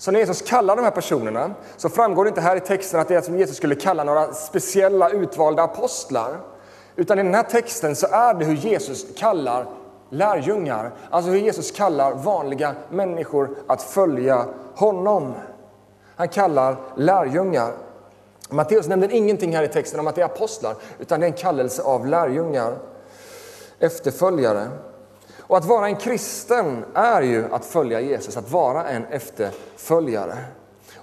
Så 0.00 0.10
när 0.10 0.20
Jesus 0.20 0.42
kallar 0.42 0.76
de 0.76 0.82
här 0.82 0.90
personerna 0.90 1.54
så 1.76 1.88
framgår 1.88 2.24
det 2.24 2.28
inte 2.28 2.40
här 2.40 2.56
i 2.56 2.60
texten 2.60 3.00
att 3.00 3.08
det 3.08 3.14
är 3.14 3.20
som 3.20 3.38
Jesus 3.38 3.56
skulle 3.56 3.74
kalla 3.74 4.04
några 4.04 4.32
speciella 4.32 5.10
utvalda 5.10 5.62
apostlar. 5.62 6.40
Utan 6.96 7.18
i 7.18 7.22
den 7.22 7.34
här 7.34 7.42
texten 7.42 7.96
så 7.96 8.06
är 8.06 8.34
det 8.34 8.44
hur 8.44 8.54
Jesus 8.54 9.06
kallar 9.16 9.66
lärjungar, 10.10 10.92
alltså 11.10 11.30
hur 11.30 11.38
Jesus 11.38 11.70
kallar 11.70 12.14
vanliga 12.14 12.74
människor 12.90 13.56
att 13.66 13.82
följa 13.82 14.44
honom. 14.74 15.34
Han 16.16 16.28
kallar 16.28 16.76
lärjungar. 16.96 17.72
Matteus 18.48 18.88
nämner 18.88 19.12
ingenting 19.12 19.56
här 19.56 19.62
i 19.62 19.68
texten 19.68 20.00
om 20.00 20.06
att 20.06 20.14
det 20.14 20.20
är 20.20 20.26
apostlar, 20.26 20.74
utan 20.98 21.20
det 21.20 21.26
är 21.26 21.30
en 21.30 21.36
kallelse 21.36 21.82
av 21.82 22.06
lärjungar, 22.06 22.78
efterföljare. 23.78 24.68
Och 25.50 25.56
att 25.56 25.64
vara 25.64 25.86
en 25.86 25.96
kristen 25.96 26.84
är 26.94 27.22
ju 27.22 27.44
att 27.52 27.64
följa 27.64 28.00
Jesus, 28.00 28.36
att 28.36 28.50
vara 28.50 28.84
en 28.84 29.04
efterföljare. 29.04 30.34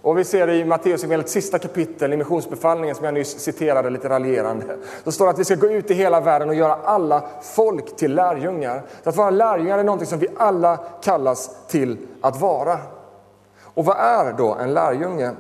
Och 0.01 0.17
vi 0.17 0.23
ser 0.23 0.49
i 0.49 0.65
Matteus 0.65 1.03
evangeliets 1.03 1.31
sista 1.31 1.59
kapitel, 1.59 2.13
i 2.13 2.17
missionsbefallningen 2.17 2.95
som 2.95 3.05
jag 3.05 3.13
nyss 3.13 3.39
citerade 3.39 3.89
lite 3.89 4.09
raljerande. 4.09 4.77
Då 5.03 5.11
står 5.11 5.25
det 5.25 5.31
att 5.31 5.39
vi 5.39 5.45
ska 5.45 5.55
gå 5.55 5.67
ut 5.67 5.91
i 5.91 5.93
hela 5.93 6.21
världen 6.21 6.49
och 6.49 6.55
göra 6.55 6.75
alla 6.75 7.23
folk 7.41 7.95
till 7.95 8.15
lärjungar. 8.15 8.83
Så 9.03 9.09
att 9.09 9.15
vara 9.15 9.29
lärjungar 9.29 9.79
är 9.79 9.83
någonting 9.83 10.07
som 10.07 10.19
vi 10.19 10.27
alla 10.37 10.77
kallas 11.03 11.67
till 11.67 11.97
att 12.21 12.41
vara. 12.41 12.79
Och 13.63 13.85
vad 13.85 13.97
är 13.97 14.33
då 14.33 14.55
en 14.55 14.73
lärjunge? 14.73 15.31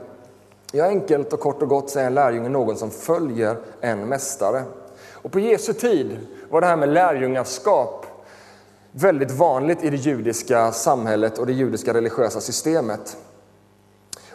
Ja, 0.71 0.85
enkelt 0.85 1.33
och 1.33 1.39
kort 1.39 1.61
och 1.61 1.69
gott 1.69 1.89
så 1.89 1.99
är 1.99 2.03
en 2.03 2.13
lärjunge 2.13 2.49
någon 2.49 2.77
som 2.77 2.91
följer 2.91 3.57
en 3.81 4.05
mästare. 4.05 4.63
Och 5.13 5.31
på 5.31 5.39
Jesu 5.39 5.73
tid 5.73 6.17
var 6.49 6.61
det 6.61 6.67
här 6.67 6.77
med 6.77 6.89
lärjungaskap 6.89 8.06
väldigt 8.91 9.31
vanligt 9.31 9.83
i 9.83 9.89
det 9.89 9.97
judiska 9.97 10.71
samhället 10.71 11.37
och 11.37 11.45
det 11.45 11.53
judiska 11.53 11.93
religiösa 11.93 12.41
systemet. 12.41 13.17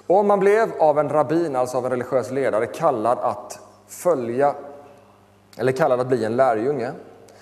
Och 0.06 0.16
om 0.16 0.26
man 0.26 0.40
blev 0.40 0.72
av 0.78 0.98
en 0.98 1.08
rabbin, 1.08 1.56
alltså 1.56 1.76
av 1.76 1.84
en 1.84 1.90
religiös 1.90 2.30
ledare, 2.30 2.66
kallad 2.66 3.18
att 3.18 3.58
följa 3.88 4.54
eller 5.56 5.72
kallad 5.72 6.00
att 6.00 6.08
bli 6.08 6.24
en 6.24 6.36
lärjunge, 6.36 6.92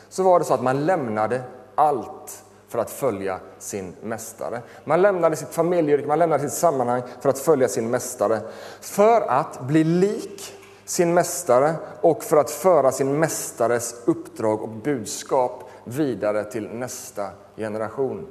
så 0.09 0.23
var 0.23 0.39
det 0.39 0.45
så 0.45 0.55
att 0.55 0.63
man 0.63 0.87
lämnade 0.87 1.43
allt 1.75 2.45
för 2.69 2.79
att 2.79 2.91
följa 2.91 3.41
sin 3.59 3.95
mästare. 4.03 4.61
Man 4.85 5.03
lämnade 5.03 5.37
sitt 5.37 5.49
familjeyrke, 5.49 6.07
man 6.07 6.19
lämnade 6.19 6.43
sitt 6.43 6.59
sammanhang 6.59 7.03
för 7.21 7.29
att 7.29 7.39
följa 7.39 7.69
sin 7.69 7.91
mästare. 7.91 8.41
För 8.81 9.21
att 9.21 9.61
bli 9.61 9.85
lik 9.85 10.55
sin 10.85 11.15
mästare 11.15 11.75
och 12.01 12.25
för 12.25 12.37
att 12.37 12.51
föra 12.51 12.93
sin 12.93 13.19
mästares 13.19 13.95
uppdrag 14.05 14.63
och 14.63 14.69
budskap 14.69 15.70
vidare 15.85 16.45
till 16.45 16.69
nästa 16.69 17.31
generation. 17.57 18.27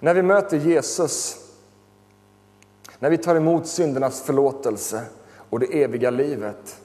När 0.00 0.14
vi 0.14 0.22
möter 0.22 0.56
Jesus, 0.56 1.36
när 2.98 3.10
vi 3.10 3.18
tar 3.18 3.36
emot 3.36 3.66
syndernas 3.66 4.22
förlåtelse 4.22 5.04
och 5.50 5.60
det 5.60 5.82
eviga 5.82 6.10
livet, 6.10 6.80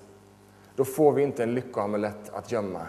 då 0.75 0.85
får 0.85 1.11
vi 1.11 1.23
inte 1.23 1.43
en 1.43 1.55
lyckoamulett 1.55 2.29
att 2.33 2.51
gömma. 2.51 2.85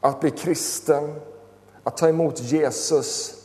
Att 0.00 0.20
bli 0.20 0.30
kristen, 0.30 1.20
att 1.82 1.96
ta 1.96 2.08
emot 2.08 2.40
Jesus, 2.40 3.42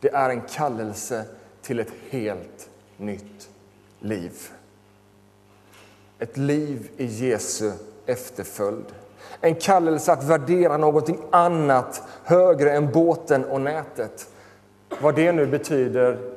det 0.00 0.08
är 0.08 0.30
en 0.30 0.40
kallelse 0.40 1.24
till 1.62 1.80
ett 1.80 1.92
helt 2.10 2.68
nytt 2.96 3.48
liv. 4.00 4.32
Ett 6.18 6.36
liv 6.36 6.90
i 6.96 7.04
Jesu 7.04 7.72
efterföljd. 8.06 8.86
En 9.40 9.54
kallelse 9.54 10.12
att 10.12 10.24
värdera 10.24 10.76
någonting 10.76 11.18
annat 11.30 12.02
högre 12.24 12.72
än 12.72 12.92
båten 12.92 13.44
och 13.44 13.60
nätet. 13.60 14.28
Vad 15.00 15.14
det 15.14 15.32
nu 15.32 15.46
betyder 15.46 16.36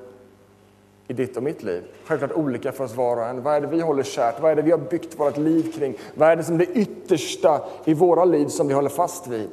i 1.08 1.14
ditt 1.14 1.38
och 1.38 1.44
mitt 1.44 1.64
liv. 1.64 1.84
Självklart 2.06 2.32
olika 2.32 2.72
för 2.72 2.84
oss 2.84 2.96
var 2.96 3.18
och 3.18 3.26
en. 3.26 3.44
Vad 3.44 3.56
är 3.56 3.62
det 3.62 3.68
vi 3.68 3.82
håller 3.82 4.04
kärt? 4.04 4.40
Vad 4.40 4.52
är 4.52 4.56
det 4.56 4.62
vi 4.62 4.72
har 4.72 4.78
byggt 4.78 5.20
vårt 5.20 5.38
liv 5.38 5.74
kring? 5.78 5.98
Vad 6.14 6.30
är 6.30 6.36
det 6.36 6.44
som 6.44 6.58
det 6.58 6.66
yttersta 6.66 7.62
i 7.86 7.94
våra 7.94 8.26
liv 8.26 8.48
som 8.48 8.68
vi 8.68 8.74
håller 8.74 8.90
fast 8.90 9.28
vid? 9.28 9.50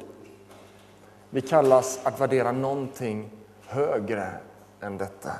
Vi 1.29 1.41
kallas 1.41 1.99
att 2.03 2.21
värdera 2.21 2.51
någonting 2.51 3.29
högre 3.67 4.27
än 4.81 4.97
detta. 4.97 5.31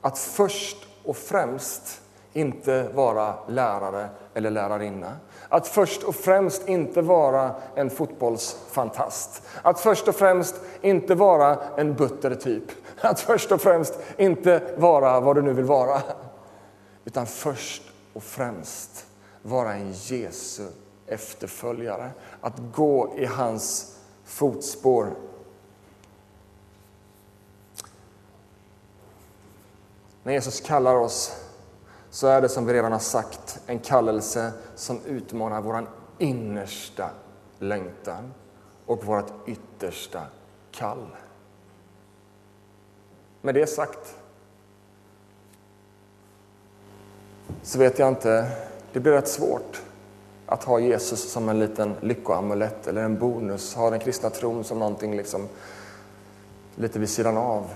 Att 0.00 0.18
först 0.18 0.76
och 1.04 1.16
främst 1.16 2.00
inte 2.36 2.88
vara 2.94 3.34
lärare 3.48 4.08
eller 4.34 4.50
lärarinna. 4.50 5.16
Att 5.48 5.68
först 5.68 6.02
och 6.02 6.14
främst 6.14 6.68
inte 6.68 7.02
vara 7.02 7.54
en 7.74 7.90
fotbollsfantast. 7.90 9.42
Att 9.62 9.80
först 9.80 10.08
och 10.08 10.16
främst 10.16 10.60
inte 10.80 11.14
vara 11.14 11.58
en 11.76 11.94
butter 11.94 12.34
typ. 12.34 12.64
Att 13.00 13.20
först 13.20 13.52
och 13.52 13.60
främst 13.60 13.98
inte 14.16 14.74
vara 14.76 15.20
vad 15.20 15.36
du 15.36 15.42
nu 15.42 15.52
vill 15.52 15.64
vara. 15.64 16.02
Utan 17.04 17.26
först 17.26 17.82
och 18.12 18.22
främst 18.22 19.06
vara 19.42 19.74
en 19.74 19.92
Jesu 19.92 20.66
efterföljare, 21.06 22.10
att 22.40 22.58
gå 22.74 23.14
i 23.16 23.24
hans 23.24 23.96
fotspår. 24.24 25.10
När 30.22 30.32
Jesus 30.32 30.60
kallar 30.60 30.94
oss 30.94 31.45
så 32.16 32.26
är 32.26 32.40
det 32.40 32.48
som 32.48 32.66
vi 32.66 32.72
redan 32.72 32.92
har 32.92 32.98
sagt 32.98 33.60
en 33.66 33.78
kallelse 33.78 34.52
som 34.74 35.00
utmanar 35.04 35.60
vår 35.60 35.86
innersta 36.18 37.10
längtan 37.58 38.34
och 38.86 39.04
vårt 39.04 39.32
yttersta 39.46 40.22
kall. 40.70 41.06
Med 43.42 43.54
det 43.54 43.66
sagt 43.66 44.16
så 47.62 47.78
vet 47.78 47.98
jag 47.98 48.08
inte, 48.08 48.50
det 48.92 49.00
blir 49.00 49.12
rätt 49.12 49.28
svårt 49.28 49.82
att 50.46 50.64
ha 50.64 50.78
Jesus 50.78 51.32
som 51.32 51.48
en 51.48 51.58
liten 51.58 51.94
lyckoamulett 52.00 52.86
eller 52.86 53.02
en 53.02 53.18
bonus, 53.18 53.74
ha 53.74 53.90
den 53.90 54.00
kristna 54.00 54.30
tron 54.30 54.64
som 54.64 54.78
någonting 54.78 55.16
liksom 55.16 55.48
lite 56.76 56.98
vid 56.98 57.10
sidan 57.10 57.36
av. 57.36 57.66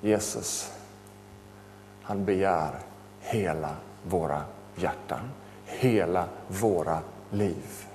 Jesus, 0.00 0.72
han 2.02 2.24
begär 2.24 2.91
hela 3.22 3.76
våra 4.02 4.42
hjärtan, 4.76 5.30
hela 5.66 6.28
våra 6.48 6.98
liv. 7.30 7.86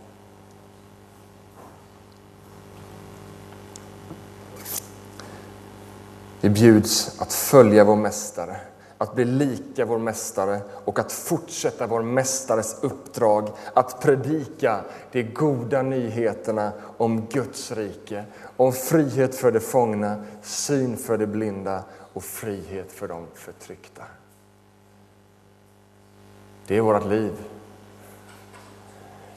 Vi 6.42 6.50
bjuds 6.50 7.22
att 7.22 7.34
följa 7.34 7.84
vår 7.84 7.96
Mästare, 7.96 8.58
att 8.98 9.16
bli 9.16 9.26
lika 9.26 9.86
vår 9.86 9.98
Mästare 9.98 10.60
och 10.86 11.00
att 11.00 11.12
fortsätta 11.12 11.88
vår 11.88 12.02
Mästares 12.02 12.78
uppdrag 12.82 13.50
att 13.74 14.02
predika 14.02 14.82
de 15.12 15.24
goda 15.24 15.82
nyheterna 15.82 16.72
om 16.98 17.26
Guds 17.26 17.72
rike, 17.72 18.24
om 18.58 18.74
frihet 18.74 19.36
för 19.36 19.52
de 19.52 19.60
fångna, 19.60 20.24
syn 20.42 20.98
för 20.98 21.18
de 21.18 21.28
blinda 21.28 21.84
och 22.14 22.24
frihet 22.24 22.92
för 22.92 23.08
de 23.08 23.28
förtryckta. 23.34 24.04
Det 26.68 26.78
är 26.78 26.82
vårt 26.82 27.06
liv. 27.06 27.34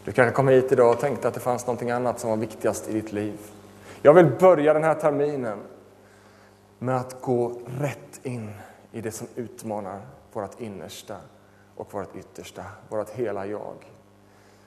Du 0.04 0.12
kanske 0.12 0.34
kom 0.34 0.48
hit 0.48 0.72
idag 0.72 0.90
och 0.90 1.00
tänkte 1.00 1.28
att 1.28 1.34
det 1.34 1.40
fanns 1.40 1.66
något 1.66 1.82
annat 1.82 2.20
som 2.20 2.30
var 2.30 2.36
viktigast 2.36 2.88
i 2.88 2.92
ditt 2.92 3.12
liv. 3.12 3.38
Jag 4.02 4.14
vill 4.14 4.26
börja 4.26 4.74
den 4.74 4.84
här 4.84 4.94
terminen 4.94 5.58
med 6.78 6.96
att 6.96 7.20
gå 7.20 7.52
rätt 7.80 8.20
in 8.22 8.50
i 8.92 9.00
det 9.00 9.12
som 9.12 9.26
utmanar 9.34 10.00
vårt 10.32 10.60
innersta 10.60 11.16
och 11.76 11.94
vårt 11.94 12.16
yttersta, 12.16 12.64
vårt 12.88 13.10
hela 13.10 13.46
jag. 13.46 13.74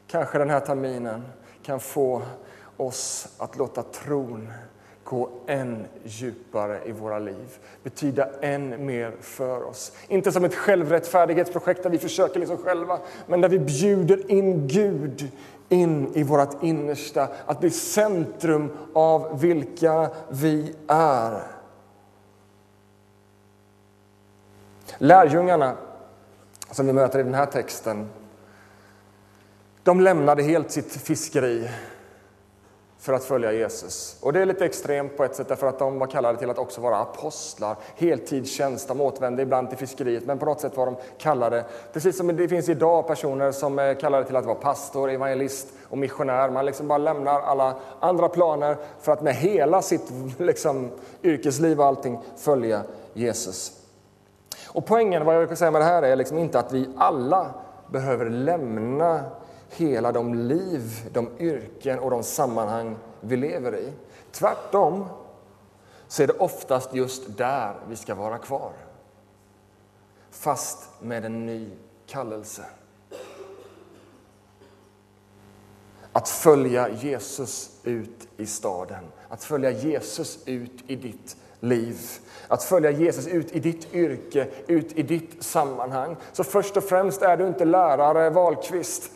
Kanske 0.07 0.37
den 0.37 0.49
här 0.49 0.59
terminen 0.59 1.23
kan 1.63 1.79
få 1.79 2.21
oss 2.77 3.35
att 3.37 3.57
låta 3.57 3.83
tron 3.83 4.53
gå 5.03 5.29
än 5.47 5.85
djupare 6.03 6.79
i 6.85 6.91
våra 6.91 7.19
liv, 7.19 7.57
betyda 7.83 8.29
än 8.41 8.85
mer 8.85 9.13
för 9.21 9.63
oss. 9.63 9.91
Inte 10.07 10.31
som 10.31 10.45
ett 10.45 10.55
självrättfärdighetsprojekt 10.55 11.83
där 11.83 11.89
vi 11.89 11.97
försöker 11.97 12.39
liksom 12.39 12.57
själva, 12.57 12.99
men 13.27 13.41
där 13.41 13.49
vi 13.49 13.59
bjuder 13.59 14.31
in 14.31 14.67
Gud 14.67 15.31
in 15.69 16.13
i 16.13 16.23
vårt 16.23 16.63
innersta, 16.63 17.27
att 17.45 17.59
bli 17.59 17.69
centrum 17.69 18.71
av 18.93 19.39
vilka 19.41 20.09
vi 20.29 20.75
är. 20.87 21.41
Lärjungarna 24.97 25.77
som 26.71 26.87
vi 26.87 26.93
möter 26.93 27.19
i 27.19 27.23
den 27.23 27.33
här 27.33 27.45
texten, 27.45 28.09
de 29.83 30.01
lämnade 30.01 30.43
helt 30.43 30.71
sitt 30.71 30.91
fiskeri 30.91 31.69
för 33.03 33.13
att 33.13 33.23
följa 33.23 33.51
Jesus. 33.51 34.17
Och 34.21 34.33
det 34.33 34.41
är 34.41 34.45
lite 34.45 34.65
extremt 34.65 35.17
på 35.17 35.23
ett 35.23 35.35
sätt 35.35 35.47
därför 35.47 35.67
att 35.67 35.79
de 35.79 35.99
var 35.99 36.07
kallade 36.07 36.37
till 36.37 36.49
att 36.49 36.57
också 36.57 36.81
vara 36.81 36.97
apostlar, 36.97 37.75
heltidstjänst. 37.95 38.87
De 38.87 39.01
återvände 39.01 39.41
ibland 39.41 39.69
till 39.69 39.77
fiskeriet, 39.77 40.25
men 40.25 40.39
på 40.39 40.45
något 40.45 40.61
sätt 40.61 40.77
var 40.77 40.85
de 40.85 40.95
kallade, 41.17 41.65
precis 41.93 42.17
som 42.17 42.27
det 42.27 42.47
finns 42.47 42.69
idag 42.69 43.07
personer 43.07 43.51
som 43.51 43.79
är 43.79 43.93
kallade 43.93 44.25
till 44.25 44.35
att 44.35 44.45
vara 44.45 44.55
pastor, 44.55 45.09
evangelist 45.09 45.67
och 45.89 45.97
missionär. 45.97 46.49
Man 46.49 46.65
liksom 46.65 46.87
bara 46.87 46.97
lämnar 46.97 47.41
alla 47.41 47.75
andra 47.99 48.29
planer 48.29 48.77
för 49.01 49.11
att 49.11 49.21
med 49.21 49.35
hela 49.35 49.81
sitt 49.81 50.11
liksom, 50.37 50.91
yrkesliv 51.23 51.79
och 51.79 51.85
allting 51.85 52.19
följa 52.37 52.81
Jesus. 53.13 53.71
Och 54.67 54.85
poängen, 54.85 55.25
vad 55.25 55.35
jag 55.35 55.47
vill 55.47 55.57
säga 55.57 55.71
med 55.71 55.81
det 55.81 55.85
här, 55.85 56.03
är 56.03 56.15
liksom 56.15 56.37
inte 56.37 56.59
att 56.59 56.73
vi 56.73 56.89
alla 56.97 57.47
behöver 57.87 58.29
lämna 58.29 59.23
hela 59.75 60.11
de 60.11 60.33
liv, 60.33 61.09
de 61.13 61.29
yrken 61.39 61.99
och 61.99 62.11
de 62.11 62.23
sammanhang 62.23 62.97
vi 63.21 63.37
lever 63.37 63.75
i. 63.75 63.93
Tvärtom 64.31 65.05
så 66.07 66.23
är 66.23 66.27
det 66.27 66.33
oftast 66.33 66.93
just 66.93 67.37
där 67.37 67.75
vi 67.89 67.95
ska 67.95 68.15
vara 68.15 68.37
kvar. 68.37 68.71
Fast 70.31 70.89
med 71.01 71.25
en 71.25 71.45
ny 71.45 71.69
kallelse. 72.07 72.65
Att 76.11 76.29
följa 76.29 76.89
Jesus 76.89 77.71
ut 77.83 78.27
i 78.37 78.45
staden, 78.45 79.03
att 79.29 79.43
följa 79.43 79.71
Jesus 79.71 80.39
ut 80.45 80.83
i 80.87 80.95
ditt 80.95 81.37
liv. 81.59 81.99
Att 82.47 82.63
följa 82.63 82.91
Jesus 82.91 83.27
ut 83.27 83.51
i 83.51 83.59
ditt 83.59 83.93
yrke, 83.93 84.47
ut 84.67 84.97
i 84.97 85.03
ditt 85.03 85.43
sammanhang. 85.43 86.15
Så 86.33 86.43
först 86.43 86.77
och 86.77 86.83
främst 86.83 87.21
är 87.21 87.37
du 87.37 87.47
inte 87.47 87.65
lärare 87.65 88.29
Wahlqvist. 88.29 89.11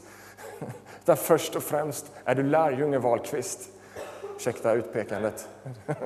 Utan 1.08 1.18
först 1.18 1.56
och 1.56 1.64
främst 1.64 2.06
är 2.26 2.36
du 2.36 2.44
lärjunge 2.44 2.98
Wahlqvist. 2.98 3.70
Ursäkta 4.36 4.74
utpekandet. 4.74 5.48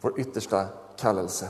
Vår 0.00 0.20
yttersta 0.20 0.66
kallelse. 0.96 1.48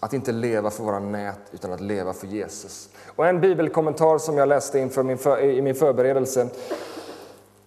Att 0.00 0.12
inte 0.12 0.32
leva 0.32 0.70
för 0.70 0.84
våra 0.84 0.98
nät, 0.98 1.38
utan 1.52 1.72
att 1.72 1.80
leva 1.80 2.12
för 2.12 2.26
Jesus. 2.26 2.88
Och 3.16 3.26
en 3.26 3.40
bibelkommentar 3.40 4.18
som 4.18 4.36
jag 4.36 4.48
läste 4.48 4.78
inför 4.78 5.02
min 5.02 5.18
för, 5.18 5.40
i 5.40 5.62
min 5.62 5.74
förberedelse, 5.74 6.48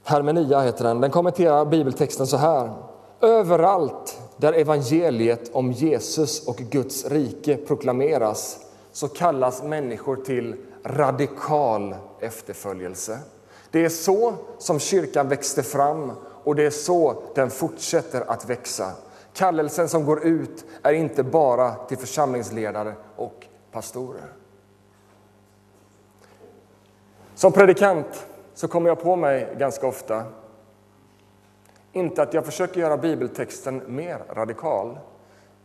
Hermenia 0.04 0.62
heter 0.62 0.84
den, 0.84 1.02
den 1.02 1.12
kommenterar 1.12 1.66
bibeltexten 1.66 2.28
så 2.28 2.38
här. 2.38 2.74
Överallt 3.22 4.22
där 4.38 4.54
evangeliet 4.54 5.50
om 5.54 5.72
Jesus 5.72 6.48
och 6.48 6.58
Guds 6.58 7.06
rike 7.06 7.58
proklameras 7.58 8.60
så 8.92 9.08
kallas 9.08 9.64
människor 9.64 10.16
till 10.16 10.56
radikal 10.84 11.96
efterföljelse. 12.20 13.20
Det 13.72 13.86
är 13.86 13.90
så 13.90 14.34
som 14.58 14.80
kyrkan 14.80 15.30
växte 15.30 15.64
fram 15.64 16.12
och 16.44 16.56
det 16.56 16.66
är 16.66 16.70
så 16.70 17.24
den 17.36 17.50
fortsätter 17.50 18.32
att 18.32 18.50
växa. 18.50 18.92
Kallelsen 19.34 19.90
som 19.90 20.06
går 20.06 20.26
ut 20.26 20.66
är 20.82 20.94
inte 20.94 21.24
bara 21.24 21.76
till 21.76 21.98
församlingsledare 21.98 22.94
och 23.16 23.48
pastorer. 23.72 24.34
Som 27.36 27.52
predikant 27.52 28.26
så 28.54 28.68
kommer 28.68 28.90
jag 28.90 29.02
på 29.02 29.16
mig 29.16 29.56
ganska 29.58 29.88
ofta 29.88 30.24
inte 31.94 32.22
att 32.22 32.34
jag 32.34 32.46
försöker 32.46 32.80
göra 32.80 32.98
bibeltexten 32.98 33.82
mer 33.88 34.24
radikal, 34.30 35.00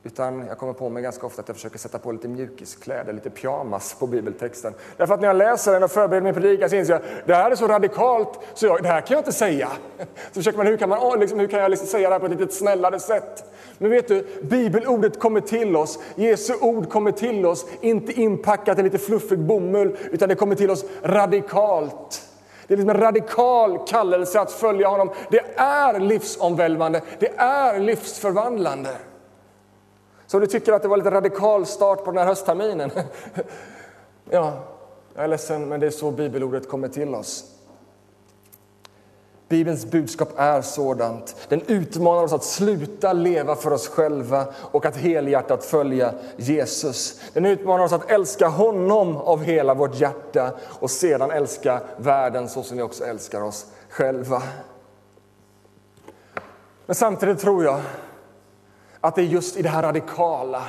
utan 0.02 0.46
jag 0.46 0.58
kommer 0.58 0.72
på 0.72 0.88
mig 0.88 1.02
ganska 1.02 1.26
ofta 1.26 1.42
att 1.42 1.48
jag 1.48 1.56
försöker 1.56 1.78
sätta 1.78 1.98
på 1.98 2.12
lite 2.12 2.28
mjukiskläder, 2.28 3.12
lite 3.12 3.30
pyjamas 3.30 3.96
på 3.98 4.06
bibeltexten. 4.06 4.74
Därför 4.96 5.14
att 5.14 5.20
när 5.20 5.28
jag 5.28 5.36
läser 5.36 5.72
den 5.72 5.82
och 5.82 5.90
förbereder 5.90 6.24
min 6.24 6.34
predikan 6.34 6.70
så 6.70 6.76
inser 6.76 6.92
jag 6.92 7.02
att 7.02 7.26
det 7.26 7.34
här 7.34 7.50
är 7.50 7.54
så 7.54 7.68
radikalt 7.68 8.40
så 8.54 8.66
jag, 8.66 8.82
det 8.82 8.88
här 8.88 9.00
kan 9.00 9.14
jag 9.14 9.20
inte 9.20 9.32
säga. 9.32 9.68
Så 10.32 10.34
försöker 10.34 10.58
man, 10.58 10.66
hur 10.66 10.76
kan, 10.76 10.88
man, 10.88 10.98
ah, 10.98 11.14
liksom, 11.14 11.38
hur 11.38 11.46
kan 11.46 11.60
jag 11.60 11.70
liksom 11.70 11.86
säga 11.86 12.08
det 12.08 12.14
här 12.14 12.20
på 12.20 12.26
ett 12.26 12.40
lite 12.40 12.54
snällare 12.54 13.00
sätt? 13.00 13.44
Men 13.78 13.90
vet 13.90 14.08
du, 14.08 14.26
bibelordet 14.42 15.18
kommer 15.18 15.40
till 15.40 15.76
oss, 15.76 15.98
Jesu 16.14 16.54
ord 16.60 16.88
kommer 16.88 17.12
till 17.12 17.46
oss, 17.46 17.66
inte 17.80 18.12
inpackat 18.12 18.78
i 18.78 18.82
lite 18.82 18.98
fluffig 18.98 19.38
bomull, 19.38 19.96
utan 20.10 20.28
det 20.28 20.34
kommer 20.34 20.54
till 20.54 20.70
oss 20.70 20.84
radikalt. 21.02 22.22
Det 22.66 22.74
är 22.74 22.78
liksom 22.78 22.90
en 22.90 23.00
radikal 23.00 23.86
kallelse 23.86 24.40
att 24.40 24.52
följa 24.52 24.88
honom. 24.88 25.10
Det 25.30 25.40
är 25.56 26.00
livsomvälvande, 26.00 27.02
det 27.18 27.32
är 27.36 27.80
livsförvandlande. 27.80 28.90
Så 30.28 30.38
du 30.38 30.46
tycker 30.46 30.72
att 30.72 30.82
det 30.82 30.88
var 30.88 30.96
lite 30.96 31.10
radikal 31.10 31.66
start 31.66 32.04
på 32.04 32.10
den 32.10 32.18
här 32.18 32.26
höstterminen? 32.26 32.90
ja, 34.30 34.52
jag 35.14 35.24
är 35.24 35.28
ledsen, 35.28 35.68
men 35.68 35.80
det 35.80 35.86
är 35.86 35.90
så 35.90 36.10
bibelordet 36.10 36.68
kommer 36.68 36.88
till 36.88 37.14
oss. 37.14 37.44
Bibelns 39.48 39.86
budskap 39.86 40.28
är 40.36 40.62
sådant. 40.62 41.36
Den 41.48 41.62
utmanar 41.66 42.22
oss 42.22 42.32
att 42.32 42.44
sluta 42.44 43.12
leva 43.12 43.56
för 43.56 43.72
oss 43.72 43.88
själva 43.88 44.46
och 44.54 44.86
att 44.86 44.96
helhjärtat 44.96 45.64
följa 45.64 46.14
Jesus. 46.36 47.20
Den 47.32 47.46
utmanar 47.46 47.84
oss 47.84 47.92
att 47.92 48.10
älska 48.10 48.48
honom 48.48 49.16
av 49.16 49.42
hela 49.42 49.74
vårt 49.74 50.00
hjärta 50.00 50.50
och 50.80 50.90
sedan 50.90 51.30
älska 51.30 51.80
världen 51.96 52.48
så 52.48 52.62
som 52.62 52.76
vi 52.76 52.82
också 52.82 53.04
älskar 53.04 53.42
oss 53.42 53.66
själva. 53.88 54.42
Men 56.86 56.94
samtidigt 56.94 57.38
tror 57.38 57.64
jag 57.64 57.80
att 59.00 59.14
det 59.14 59.22
är 59.22 59.26
just 59.26 59.56
i 59.56 59.62
det 59.62 59.68
här 59.68 59.82
radikala 59.82 60.68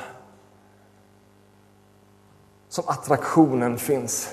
som 2.69 2.83
attraktionen 2.87 3.77
finns. 3.77 4.29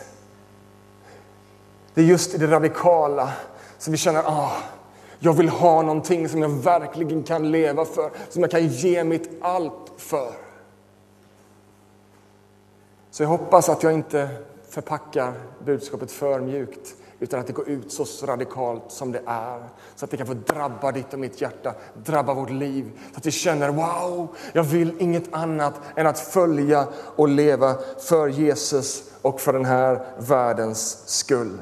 Det 1.95 2.01
är 2.01 2.05
just 2.05 2.35
i 2.35 2.39
det 2.39 2.47
radikala 2.47 3.33
som 3.79 3.93
vi 3.93 3.97
känner 3.97 4.23
ah, 4.27 4.53
jag 5.19 5.33
vill 5.33 5.49
ha 5.49 5.83
någonting 5.83 6.29
som 6.29 6.43
jag 6.43 6.49
verkligen 6.49 7.23
kan 7.23 7.51
leva 7.51 7.85
för, 7.85 8.11
som 8.29 8.43
jag 8.43 8.51
kan 8.51 8.67
ge 8.67 9.05
mitt 9.05 9.31
allt 9.41 9.93
för. 9.97 10.33
Så 13.11 13.23
jag 13.23 13.29
hoppas 13.29 13.69
att 13.69 13.83
jag 13.83 13.93
inte 13.93 14.29
förpackar 14.69 15.33
budskapet 15.65 16.13
för 16.13 16.41
mjukt 16.41 16.95
utan 17.21 17.41
att 17.41 17.47
det 17.47 17.53
går 17.53 17.69
ut 17.69 17.93
så 17.93 18.27
radikalt 18.27 18.83
som 18.89 19.13
det 19.13 19.23
är. 19.27 19.69
Så 19.95 20.05
att 20.05 20.11
det 20.11 20.17
kan 20.17 20.27
få 20.27 20.35
drabba 20.35 20.93
ditt 20.93 21.13
och 21.13 21.19
mitt 21.19 21.41
hjärta, 21.41 21.75
drabba 21.95 22.35
vårt 22.35 22.51
liv. 22.51 23.01
Så 23.13 23.19
att 23.19 23.27
vi 23.27 23.31
känner 23.31 23.69
wow, 23.69 24.37
jag 24.53 24.63
vill 24.63 24.95
inget 24.99 25.35
annat 25.35 25.75
än 25.97 26.07
att 26.07 26.19
följa 26.19 26.87
och 27.17 27.29
leva 27.29 27.75
för 27.99 28.29
Jesus 28.29 29.11
och 29.23 29.41
för 29.41 29.53
den 29.53 29.65
här 29.65 30.07
världens 30.19 31.03
skull. 31.07 31.61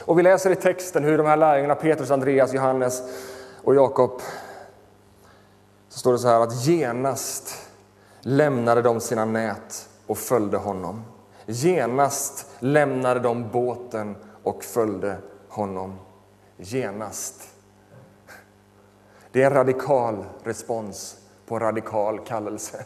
Och 0.00 0.18
vi 0.18 0.22
läser 0.22 0.50
i 0.50 0.56
texten 0.56 1.04
hur 1.04 1.18
de 1.18 1.26
här 1.26 1.36
lärjungarna, 1.36 1.74
Petrus, 1.74 2.10
Andreas, 2.10 2.54
Johannes 2.54 3.02
och 3.62 3.74
Jakob, 3.74 4.20
så 5.88 5.98
står 5.98 6.12
det 6.12 6.18
så 6.18 6.28
här 6.28 6.40
att 6.40 6.66
genast 6.66 7.54
lämnade 8.20 8.82
de 8.82 9.00
sina 9.00 9.24
nät 9.24 9.88
och 10.06 10.18
följde 10.18 10.56
honom. 10.56 11.04
Genast 11.46 12.46
lämnade 12.58 13.20
de 13.20 13.50
båten 13.50 14.16
och 14.42 14.64
följde 14.64 15.16
honom. 15.48 15.98
Genast. 16.56 17.48
Det 19.32 19.42
är 19.42 19.46
en 19.46 19.54
radikal 19.54 20.24
respons 20.44 21.16
på 21.46 21.54
en 21.54 21.60
radikal 21.60 22.18
kallelse. 22.18 22.84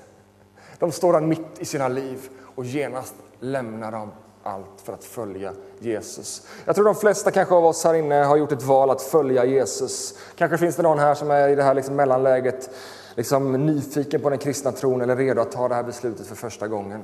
De 0.78 0.92
står 0.92 1.12
där 1.12 1.20
mitt 1.20 1.58
i 1.58 1.64
sina 1.64 1.88
liv 1.88 2.28
och 2.54 2.64
genast 2.64 3.14
lämnar 3.40 3.92
de 3.92 4.10
allt 4.42 4.80
för 4.84 4.92
att 4.92 5.04
följa 5.04 5.52
Jesus. 5.78 6.46
Jag 6.64 6.74
tror 6.74 6.84
de 6.84 6.94
flesta 6.94 7.30
kanske 7.30 7.54
av 7.54 7.64
oss 7.64 7.84
här 7.84 7.94
inne 7.94 8.14
har 8.14 8.36
gjort 8.36 8.52
ett 8.52 8.62
val 8.62 8.90
att 8.90 9.02
följa 9.02 9.44
Jesus. 9.44 10.18
Kanske 10.36 10.58
finns 10.58 10.76
det 10.76 10.82
någon 10.82 10.98
här 10.98 11.14
som 11.14 11.30
är 11.30 11.48
i 11.48 11.54
det 11.54 11.62
här 11.62 11.74
liksom 11.74 11.96
mellanläget, 11.96 12.70
liksom 13.14 13.52
nyfiken 13.52 14.20
på 14.20 14.30
den 14.30 14.38
kristna 14.38 14.72
tron 14.72 15.00
eller 15.00 15.16
redo 15.16 15.40
att 15.40 15.52
ta 15.52 15.68
det 15.68 15.74
här 15.74 15.82
beslutet 15.82 16.26
för 16.26 16.36
första 16.36 16.68
gången. 16.68 17.02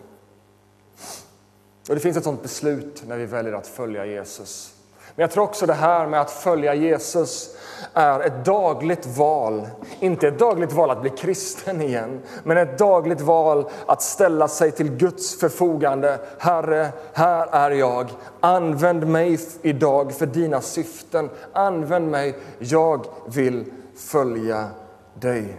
Och 1.89 1.95
Det 1.95 2.01
finns 2.01 2.17
ett 2.17 2.25
sådant 2.25 2.43
beslut 2.43 3.03
när 3.07 3.17
vi 3.17 3.27
väljer 3.27 3.53
att 3.53 3.67
följa 3.67 4.07
Jesus. 4.07 4.75
Men 5.15 5.23
jag 5.23 5.31
tror 5.31 5.45
också 5.45 5.67
det 5.67 5.75
här 5.75 6.07
med 6.07 6.21
att 6.21 6.31
följa 6.31 6.75
Jesus 6.75 7.57
är 7.95 8.21
ett 8.21 8.45
dagligt 8.45 9.07
val. 9.07 9.69
Inte 10.01 10.29
ett 10.29 10.39
dagligt 10.39 10.73
val 10.73 10.91
att 10.91 11.01
bli 11.01 11.11
kristen 11.11 11.83
igen, 11.83 12.21
men 12.45 12.57
ett 12.57 12.79
dagligt 12.79 13.21
val 13.21 13.71
att 13.87 14.03
ställa 14.03 14.49
sig 14.49 14.71
till 14.71 14.91
Guds 14.91 15.41
förfogande. 15.41 16.19
Herre, 16.39 16.89
här 17.13 17.47
är 17.47 17.71
jag. 17.71 18.11
Använd 18.41 19.07
mig 19.07 19.39
idag 19.63 20.13
för 20.13 20.27
dina 20.27 20.61
syften. 20.61 21.31
Använd 21.53 22.11
mig. 22.11 22.37
Jag 22.59 23.07
vill 23.27 23.65
följa 23.97 24.69
dig. 25.15 25.57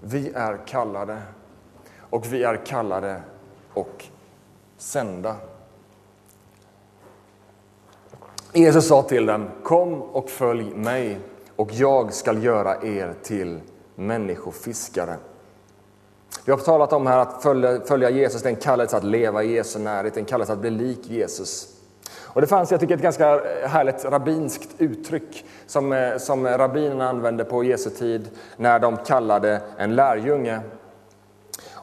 Vi 0.00 0.32
är 0.34 0.66
kallade 0.66 1.18
och 2.10 2.32
vi 2.32 2.44
är 2.44 2.66
kallade 2.66 3.20
och 3.74 4.04
sända. 4.78 5.36
Jesus 8.52 8.88
sa 8.88 9.02
till 9.02 9.26
dem, 9.26 9.48
kom 9.62 10.02
och 10.02 10.30
följ 10.30 10.74
mig 10.74 11.18
och 11.56 11.72
jag 11.72 12.12
skall 12.12 12.44
göra 12.44 12.82
er 12.82 13.14
till 13.22 13.60
människofiskare. 13.94 15.16
Vi 16.44 16.52
har 16.52 16.58
talat 16.58 16.92
om 16.92 17.06
här 17.06 17.18
att 17.18 17.42
följa, 17.42 17.80
följa 17.80 18.10
Jesus, 18.10 18.42
den 18.42 18.56
kallelse 18.56 18.96
att 18.96 19.04
leva 19.04 19.42
i 19.42 19.54
Jesu 19.54 19.78
närhet, 19.78 20.14
den 20.14 20.24
kallelse 20.24 20.52
att 20.52 20.58
bli 20.58 20.70
lik 20.70 21.10
Jesus. 21.10 21.68
Och 22.22 22.40
det 22.40 22.46
fanns 22.46 22.70
jag 22.70 22.80
tycker, 22.80 22.94
ett 22.94 23.02
ganska 23.02 23.40
härligt 23.66 24.04
rabbinskt 24.04 24.68
uttryck 24.78 25.44
som, 25.66 25.92
eh, 25.92 26.16
som 26.16 26.46
rabbinerna 26.46 27.08
använde 27.08 27.44
på 27.44 27.64
Jesu 27.64 27.90
tid 27.90 28.30
när 28.56 28.78
de 28.78 28.96
kallade 28.96 29.60
en 29.76 29.94
lärjunge 29.94 30.60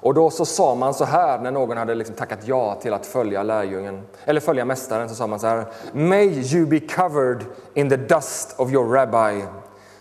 och 0.01 0.13
då 0.13 0.29
så 0.29 0.45
sa 0.45 0.75
man 0.75 0.93
så 0.93 1.05
här 1.05 1.39
när 1.39 1.51
någon 1.51 1.77
hade 1.77 1.95
liksom 1.95 2.15
tackat 2.15 2.39
ja 2.43 2.75
till 2.75 2.93
att 2.93 3.05
följa 3.05 3.43
lärjungen, 3.43 4.01
eller 4.25 4.41
följa 4.41 4.65
mästaren, 4.65 5.09
så 5.09 5.15
sa 5.15 5.27
man 5.27 5.39
så 5.39 5.47
här. 5.47 5.65
May 5.93 6.27
you 6.27 6.65
be 6.65 6.79
covered 6.79 7.45
in 7.73 7.89
the 7.89 7.97
dust 7.97 8.59
of 8.59 8.71
your 8.71 8.93
rabbi, 8.93 9.45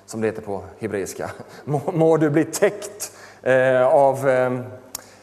som 0.07 0.21
det 0.21 0.27
heter 0.27 0.43
på 0.43 0.63
hebreiska. 0.79 1.31
Må, 1.65 1.81
må 1.93 2.17
du 2.17 2.31
bli 2.31 2.45
täckt 2.45 3.13
eh, 3.43 3.87
av 3.87 4.29
eh, 4.29 4.61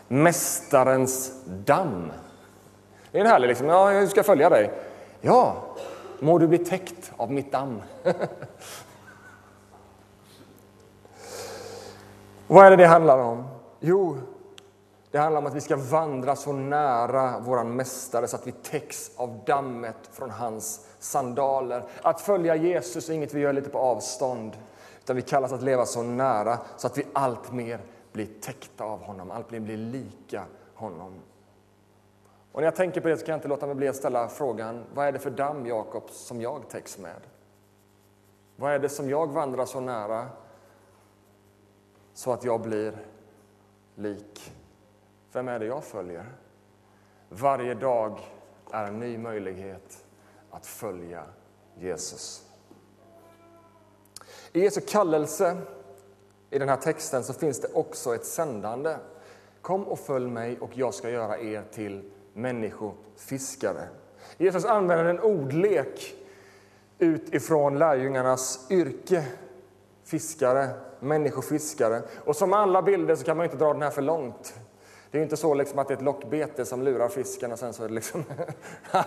mästarens 0.07 1.31
damm. 1.45 2.11
Det 3.11 3.17
är 3.17 3.21
en 3.21 3.27
härlig 3.27 3.47
liksom, 3.47 3.67
ja, 3.67 3.93
jag 3.93 4.09
ska 4.09 4.23
följa 4.23 4.49
dig. 4.49 4.71
Ja, 5.21 5.55
må 6.19 6.37
du 6.37 6.47
bli 6.47 6.57
täckt 6.57 7.11
av 7.17 7.31
mitt 7.31 7.51
damm. 7.51 7.81
Vad 12.47 12.65
är 12.65 12.69
det 12.69 12.75
det 12.75 12.87
handlar 12.87 13.17
om? 13.17 13.43
Jo, 13.79 14.17
det 15.17 15.21
handlar 15.21 15.41
om 15.41 15.47
att 15.47 15.56
vi 15.56 15.62
ska 15.62 15.75
vandra 15.75 16.36
så 16.36 16.53
nära 16.53 17.39
vår 17.39 17.63
Mästare 17.63 18.27
så 18.27 18.36
att 18.36 18.47
vi 18.47 18.51
täcks 18.51 19.12
av 19.15 19.39
dammet 19.45 19.95
från 20.12 20.30
hans 20.30 20.88
sandaler. 20.99 21.84
Att 22.01 22.21
följa 22.21 22.56
Jesus 22.56 23.10
är 23.10 23.13
inget 23.13 23.34
vi 23.34 23.39
gör 23.39 23.53
lite 23.53 23.69
på 23.69 23.80
avstånd, 23.80 24.58
utan 25.03 25.15
vi 25.15 25.21
kallas 25.21 25.51
att 25.51 25.62
leva 25.62 25.86
så 25.86 26.03
nära 26.03 26.58
så 26.77 26.88
att 26.88 26.97
vi 26.97 27.06
allt 27.13 27.51
mer 27.51 27.80
blir 28.12 28.27
täckta 28.41 28.84
av 28.84 29.03
honom, 29.03 29.32
allt 29.32 29.51
mer 29.51 29.60
blir 29.60 29.77
lika 29.77 30.43
honom. 30.75 31.13
Och 32.51 32.62
när 32.62 32.67
jag 32.67 32.75
tänker 32.75 33.01
på 33.01 33.08
det 33.08 33.17
så 33.17 33.25
kan 33.25 33.34
jag 33.34 33.38
inte 33.38 33.47
låta 33.47 33.65
mig 33.65 33.75
bli 33.75 33.88
att 33.88 33.95
ställa 33.95 34.27
frågan, 34.27 34.84
vad 34.93 35.08
är 35.08 35.12
det 35.12 35.19
för 35.19 35.32
damm, 35.32 35.65
Jakob, 35.65 36.10
som 36.10 36.41
jag 36.41 36.69
täcks 36.69 36.97
med? 36.97 37.21
Vad 38.56 38.73
är 38.73 38.80
det 38.80 38.89
som 38.89 39.10
jag 39.10 39.32
vandrar 39.32 39.65
så 39.65 39.80
nära 39.80 40.27
så 42.13 42.32
att 42.32 42.43
jag 42.43 42.62
blir 42.62 42.97
lik 43.95 44.53
vem 45.38 45.47
är 45.47 45.60
det 45.60 45.65
jag 45.65 45.84
följer? 45.84 46.26
Varje 47.30 47.73
dag 47.73 48.19
är 48.71 48.86
en 48.86 49.00
ny 49.00 49.17
möjlighet 49.17 50.06
att 50.52 50.65
följa 50.65 51.23
Jesus. 51.76 52.43
I 54.54 54.62
Jesu 54.62 54.82
kallelse 54.82 55.58
i 56.50 56.60
den 56.60 56.69
här 56.69 56.78
texten 56.78 57.23
så 57.23 57.34
finns 57.34 57.62
det 57.62 57.67
också 57.73 58.15
ett 58.15 58.26
sändande. 58.26 58.95
Kom 59.62 59.84
och 59.88 60.00
följ 60.00 60.28
mig 60.28 60.60
och 60.60 60.69
jag 60.73 60.93
ska 60.93 61.10
göra 61.10 61.39
er 61.39 61.63
till 61.71 62.12
människofiskare. 62.34 63.88
Jesus 64.38 64.65
använder 64.65 65.06
en 65.06 65.19
ordlek 65.19 66.15
utifrån 67.00 67.80
lärjungarnas 67.80 68.67
yrke, 68.71 69.26
fiskare, 70.04 70.69
människofiskare. 71.00 72.02
Och 72.26 72.36
som 72.36 72.54
alla 72.54 72.82
bilder 72.82 73.15
så 73.15 73.23
kan 73.23 73.38
man 73.38 73.43
inte 73.43 73.58
dra 73.58 73.73
den 73.73 73.82
här 73.82 73.89
för 73.89 74.02
långt. 74.02 74.60
Det 75.17 75.21
är 75.21 75.23
inte 75.23 75.38
så 75.38 75.53
liksom 75.53 75.80
att 75.80 75.88
det 75.88 75.93
är 75.93 75.97
ett 75.97 76.03
lockbete 76.03 76.65
som 76.65 76.84
lurar 76.84 77.10
fisken 77.10 77.51
och 77.51 77.60
sen 77.60 77.73
så 77.73 77.84
är 77.84 77.88
det 77.88 77.93
liksom... 77.93 78.23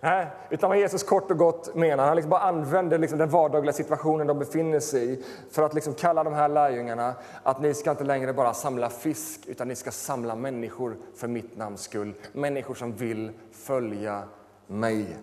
Nej, 0.00 0.26
utan 0.50 0.70
vad 0.70 0.78
Jesus 0.78 1.02
kort 1.02 1.30
och 1.30 1.38
gott 1.38 1.74
menar, 1.74 2.06
han 2.06 2.16
liksom 2.16 2.30
bara 2.30 2.40
använder 2.40 2.98
liksom 2.98 3.18
den 3.18 3.28
vardagliga 3.28 3.72
situationen 3.72 4.26
de 4.26 4.38
befinner 4.38 4.80
sig 4.80 5.12
i 5.12 5.24
för 5.50 5.62
att 5.62 5.74
liksom 5.74 5.94
kalla 5.94 6.24
de 6.24 6.32
här 6.34 6.48
lärjungarna 6.48 7.14
att 7.42 7.60
ni 7.60 7.74
ska 7.74 7.90
inte 7.90 8.04
längre 8.04 8.32
bara 8.32 8.54
samla 8.54 8.90
fisk 8.90 9.40
utan 9.46 9.68
ni 9.68 9.76
ska 9.76 9.90
samla 9.90 10.34
människor 10.34 10.96
för 11.16 11.28
mitt 11.28 11.56
namns 11.56 11.82
skull. 11.82 12.14
Människor 12.32 12.74
som 12.74 12.92
vill 12.92 13.32
följa 13.52 14.22
mig. 14.66 15.16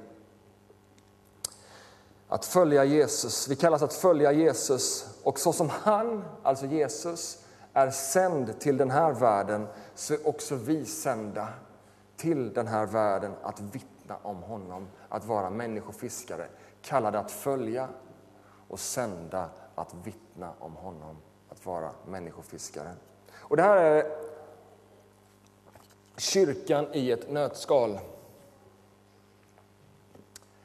Att 2.27 2.45
följa 2.45 2.83
Jesus, 2.83 3.47
vi 3.47 3.55
kallas 3.55 3.81
att 3.81 3.93
följa 3.93 4.31
Jesus 4.31 5.05
och 5.23 5.39
så 5.39 5.53
som 5.53 5.69
han, 5.69 6.23
alltså 6.43 6.65
Jesus, 6.65 7.42
är 7.73 7.89
sänd 7.89 8.59
till 8.59 8.77
den 8.77 8.91
här 8.91 9.11
världen 9.11 9.67
så 9.95 10.13
är 10.13 10.27
också 10.27 10.55
vi 10.55 10.85
sända 10.85 11.47
till 12.17 12.53
den 12.53 12.67
här 12.67 12.85
världen 12.85 13.33
att 13.43 13.59
vittna 13.59 14.17
om 14.21 14.43
honom, 14.43 14.87
att 15.09 15.25
vara 15.25 15.49
människofiskare, 15.49 16.47
kallade 16.81 17.19
att 17.19 17.31
följa 17.31 17.89
och 18.67 18.79
sända 18.79 19.49
att 19.75 19.93
vittna 20.03 20.53
om 20.59 20.75
honom, 20.75 21.17
att 21.49 21.65
vara 21.65 21.91
människofiskare. 22.07 22.91
Och 23.33 23.57
det 23.57 23.63
här 23.63 23.77
är 23.77 24.05
kyrkan 26.17 26.87
i 26.93 27.11
ett 27.11 27.31
nötskal. 27.31 27.99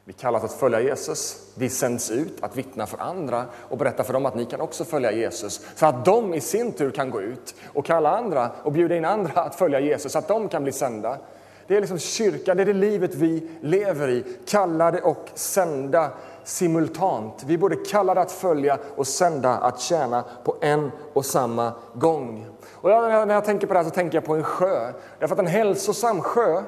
Vi 0.09 0.15
kallas 0.15 0.45
att 0.45 0.53
följa 0.53 0.81
Jesus. 0.81 1.37
Vi 1.55 1.69
sänds 1.69 2.11
ut 2.11 2.39
att 2.41 2.57
vittna 2.57 2.87
för 2.87 2.99
andra 2.99 3.45
och 3.69 3.79
berätta 3.79 4.05
för 4.05 4.13
dem 4.13 4.27
att 4.27 4.35
ni 4.35 4.45
kan 4.45 4.61
också 4.61 4.85
följa 4.85 5.13
Jesus. 5.13 5.61
Så 5.75 5.87
att 5.87 6.05
de 6.05 6.35
i 6.35 6.41
sin 6.41 6.73
tur 6.73 6.91
kan 6.91 7.11
gå 7.11 7.21
ut 7.21 7.55
och 7.75 7.87
kalla 7.87 8.17
andra 8.19 8.51
och 8.63 8.73
bjuda 8.73 8.97
in 8.97 9.05
andra 9.05 9.41
att 9.43 9.55
följa 9.55 9.81
Jesus 9.81 10.13
så 10.13 10.19
att 10.19 10.29
de 10.29 10.49
kan 10.49 10.63
bli 10.63 10.73
sända. 10.73 11.19
Det 11.67 11.77
är 11.77 11.81
liksom 11.81 11.99
kyrkan, 11.99 12.57
det 12.57 12.63
är 12.63 12.67
det 12.67 12.73
livet 12.73 13.15
vi 13.15 13.51
lever 13.61 14.09
i. 14.09 14.25
Kallade 14.47 15.01
och 15.01 15.29
sända 15.35 16.11
simultant. 16.45 17.45
Vi 17.47 17.55
är 17.55 17.59
både 17.59 17.77
kallade 17.77 18.21
att 18.21 18.33
följa 18.33 18.79
och 18.97 19.07
sända 19.07 19.51
att 19.51 19.81
tjäna 19.81 20.25
på 20.45 20.57
en 20.61 20.91
och 21.13 21.25
samma 21.25 21.73
gång. 21.95 22.47
Och 22.73 22.91
när 22.91 23.35
jag 23.35 23.45
tänker 23.45 23.67
på 23.67 23.73
det 23.73 23.79
här 23.79 23.85
så 23.85 23.91
tänker 23.91 24.17
jag 24.17 24.25
på 24.25 24.35
en 24.35 24.45
sjö. 24.45 24.93
Därför 25.19 25.35
att 25.35 25.41
en 25.41 25.47
hälsosam 25.47 26.21
sjö 26.21 26.63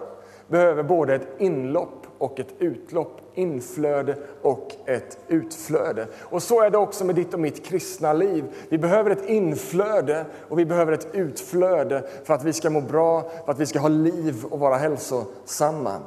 behöver 0.49 0.83
både 0.83 1.15
ett 1.15 1.29
inlopp 1.39 2.07
och 2.21 2.41
ett 2.41 2.55
utlopp, 2.59 3.21
inflöde 3.35 4.17
och 4.43 4.73
ett 4.87 5.19
utflöde. 5.29 6.07
Och 6.21 6.43
så 6.43 6.63
är 6.63 6.71
det 6.71 6.79
också 6.79 7.05
med 7.05 7.15
ditt 7.15 7.35
och 7.35 7.41
mitt 7.41 7.65
kristna 7.65 8.13
liv. 8.13 8.45
Vi 8.69 8.79
behöver 8.79 9.11
ett 9.11 9.29
inflöde 9.29 10.25
och 10.49 10.59
vi 10.59 10.65
behöver 10.65 10.93
ett 10.93 11.15
utflöde 11.15 12.09
för 12.25 12.35
att 12.35 12.45
vi 12.45 12.53
ska 12.53 12.71
må 12.71 12.81
bra, 12.81 13.31
för 13.45 13.53
att 13.53 13.59
vi 13.59 13.67
ska 13.67 13.79
ha 13.79 13.89
liv 13.89 14.45
och 14.51 14.59
vara 14.59 14.77
hälsosamma. 14.77 16.01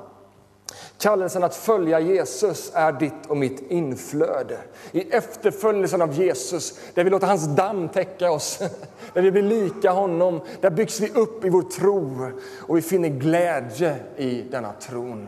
Kallelsen 0.98 1.44
att 1.44 1.56
följa 1.56 2.00
Jesus 2.00 2.72
är 2.76 2.92
ditt 2.92 3.26
och 3.28 3.38
mitt 3.38 3.72
inflöde. 3.72 4.58
I 4.92 5.02
efterföljelsen 5.12 6.02
av 6.02 6.14
Jesus, 6.14 6.80
där 6.94 7.04
vi 7.04 7.10
låter 7.10 7.28
hans 7.28 7.56
damm 7.56 7.90
täcka 7.90 8.32
oss, 8.32 8.60
där 9.14 9.22
vi 9.22 9.32
blir 9.32 9.44
lika 9.44 9.92
honom, 9.92 10.42
där 10.62 10.70
byggs 10.70 11.00
vi 11.00 11.10
upp 11.10 11.46
i 11.46 11.50
vår 11.50 11.62
tro 11.62 12.32
och 12.68 12.78
vi 12.78 12.82
finner 12.82 13.10
glädje 13.10 13.96
i 14.18 14.42
denna 14.42 14.74
tron. 14.74 15.28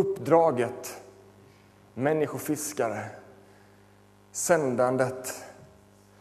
Uppdraget, 0.00 1.02
människofiskare, 1.94 3.04
sändandet, 4.32 5.44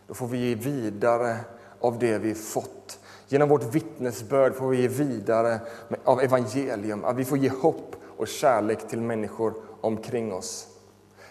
då 0.07 0.13
får 0.13 0.27
vi 0.27 0.37
ge 0.37 0.55
vidare 0.55 1.37
av 1.79 1.99
det 1.99 2.17
vi 2.17 2.35
fått. 2.35 2.99
Genom 3.27 3.49
vårt 3.49 3.75
vittnesbörd 3.75 4.55
får 4.55 4.69
vi 4.69 4.81
ge 4.81 4.87
vidare 4.87 5.59
av 6.03 6.21
evangelium, 6.21 7.05
att 7.05 7.15
vi 7.15 7.25
får 7.25 7.37
ge 7.37 7.49
hopp 7.49 7.95
och 8.17 8.27
kärlek 8.27 8.87
till 8.87 9.01
människor 9.01 9.53
omkring 9.81 10.33
oss. 10.33 10.67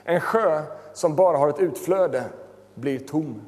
En 0.04 0.20
sjö 0.20 0.62
som 0.94 1.16
bara 1.16 1.38
har 1.38 1.48
ett 1.48 1.58
utflöde 1.58 2.24
blir 2.74 2.98
tom. 2.98 3.42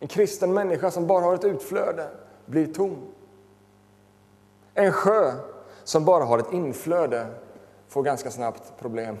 En 0.00 0.08
kristen 0.08 0.54
människa 0.54 0.90
som 0.90 1.06
bara 1.06 1.24
har 1.24 1.34
ett 1.34 1.44
utflöde 1.44 2.08
blir 2.46 2.74
tom. 2.74 2.96
En 4.74 4.92
sjö 4.92 5.32
som 5.86 6.04
bara 6.04 6.24
har 6.24 6.38
ett 6.38 6.52
inflöde 6.52 7.26
får 7.88 8.02
ganska 8.02 8.30
snabbt 8.30 8.72
problem. 8.78 9.16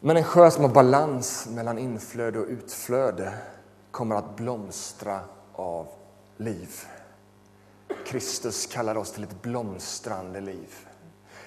Men 0.00 0.16
en 0.16 0.24
sjö 0.24 0.50
som 0.50 0.64
har 0.64 0.70
balans 0.70 1.48
mellan 1.50 1.78
inflöde 1.78 2.38
och 2.38 2.46
utflöde 2.48 3.32
kommer 3.90 4.16
att 4.16 4.36
blomstra 4.36 5.20
av 5.52 5.86
liv. 6.36 6.70
Kristus 8.06 8.66
kallar 8.66 8.96
oss 8.96 9.12
till 9.12 9.24
ett 9.24 9.42
blomstrande 9.42 10.40
liv 10.40 10.74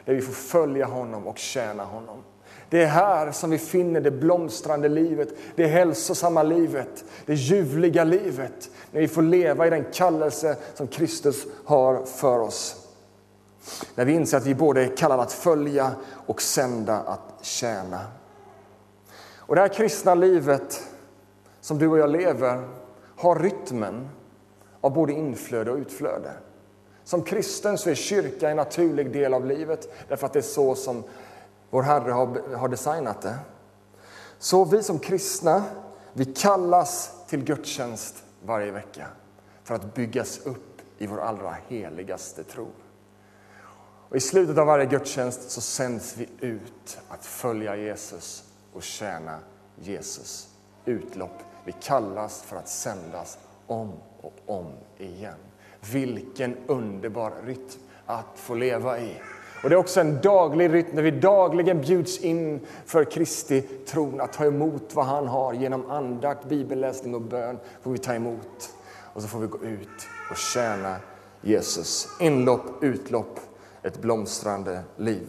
där 0.05 0.13
vi 0.13 0.21
får 0.21 0.33
följa 0.33 0.85
honom 0.85 1.27
och 1.27 1.37
tjäna 1.37 1.83
honom. 1.83 2.23
Det 2.71 2.84
är 2.84 2.88
här 2.88 3.31
som 3.31 3.49
vi 3.49 3.57
finner 3.57 4.01
det 4.01 4.12
blomstrande 4.12 4.89
livet, 4.89 5.29
det 5.55 5.67
hälsosamma 5.67 6.43
livet, 6.43 7.03
det 7.25 7.34
ljuvliga 7.34 8.03
livet. 8.03 8.69
När 8.91 9.01
vi 9.01 9.07
får 9.07 9.21
leva 9.21 9.67
i 9.67 9.69
den 9.69 9.86
kallelse 9.93 10.57
som 10.73 10.88
Kristus 10.88 11.45
har 11.65 12.05
för 12.05 12.39
oss. 12.39 12.88
När 13.95 14.05
vi 14.05 14.13
inser 14.13 14.38
att 14.38 14.45
vi 14.45 14.55
både 14.55 14.84
är 14.84 14.97
kallade 14.97 15.21
att 15.21 15.31
följa 15.31 15.91
och 16.25 16.41
sända 16.41 16.97
att 16.97 17.45
tjäna. 17.45 17.99
Och 19.36 19.55
det 19.55 19.62
här 19.62 19.67
kristna 19.67 20.15
livet 20.15 20.84
som 21.62 21.77
du 21.77 21.88
och 21.88 21.97
jag 21.97 22.10
lever 22.12 22.67
har 23.15 23.39
rytmen 23.39 24.10
av 24.81 24.93
både 24.93 25.13
inflöde 25.13 25.71
och 25.71 25.77
utflöde. 25.77 26.31
Som 27.03 27.23
kristen 27.23 27.77
så 27.77 27.89
är 27.89 27.95
kyrka 27.95 28.49
en 28.49 28.57
naturlig 28.57 29.13
del 29.13 29.34
av 29.34 29.45
livet 29.45 29.93
därför 30.07 30.25
att 30.25 30.34
det 30.34 30.39
är 30.39 30.43
så 30.43 30.75
som 30.75 31.03
vår 31.71 31.81
Herre 31.81 32.12
har, 32.12 32.55
har 32.55 32.67
designat 32.67 33.21
det. 33.21 33.36
Så 34.39 34.65
vi 34.65 34.84
som 34.84 34.99
kristna, 34.99 35.63
vi 36.13 36.25
kallas 36.25 37.12
till 37.27 37.43
gudstjänst 37.43 38.23
varje 38.45 38.71
vecka 38.71 39.07
för 39.63 39.75
att 39.75 39.93
byggas 39.93 40.39
upp 40.45 40.81
i 40.97 41.07
vår 41.07 41.21
allra 41.21 41.57
heligaste 41.67 42.43
tro. 42.43 42.67
Och 44.10 44.15
I 44.15 44.19
slutet 44.19 44.57
av 44.57 44.67
varje 44.67 44.86
gudstjänst 44.86 45.51
så 45.51 45.62
sänds 45.62 46.17
vi 46.17 46.29
ut 46.39 46.99
att 47.10 47.25
följa 47.25 47.75
Jesus 47.75 48.43
och 48.73 48.84
tjäna 48.84 49.39
Jesus. 49.79 50.47
Utlopp. 50.86 51.43
Vi 51.65 51.71
kallas 51.71 52.41
för 52.41 52.57
att 52.57 52.69
sändas 52.69 53.38
om 53.67 53.91
och 54.21 54.34
om 54.45 54.73
igen. 54.97 55.38
Vilken 55.91 56.57
underbar 56.67 57.34
rytm 57.45 57.79
att 58.05 58.25
få 58.36 58.55
leva 58.55 58.99
i. 58.99 59.21
Och 59.63 59.69
Det 59.69 59.76
är 59.76 59.80
också 59.80 60.00
en 60.00 60.21
daglig 60.21 60.74
rytm 60.74 60.95
där 60.95 61.04
vi 61.04 61.12
dagligen 61.12 61.82
bjuds 61.82 62.19
in 62.19 62.60
för 62.86 63.04
Kristi 63.04 63.62
tron 63.62 64.21
att 64.21 64.34
ta 64.34 64.45
emot 64.45 64.84
vad 64.93 65.06
han 65.06 65.28
har. 65.28 65.54
Genom 65.54 65.91
andakt, 65.91 66.45
bibelläsning 66.45 67.15
och 67.15 67.21
bön 67.21 67.60
får 67.82 67.91
vi 67.91 67.97
ta 67.97 68.13
emot. 68.13 68.69
Och 69.13 69.21
så 69.21 69.28
får 69.28 69.39
vi 69.39 69.47
gå 69.47 69.58
ut 69.58 69.89
och 70.32 70.38
tjäna 70.38 70.95
Jesus. 71.41 72.08
Inlopp, 72.19 72.84
utlopp, 72.84 73.39
ett 73.84 74.02
blomstrande 74.02 74.82
liv. 74.97 75.28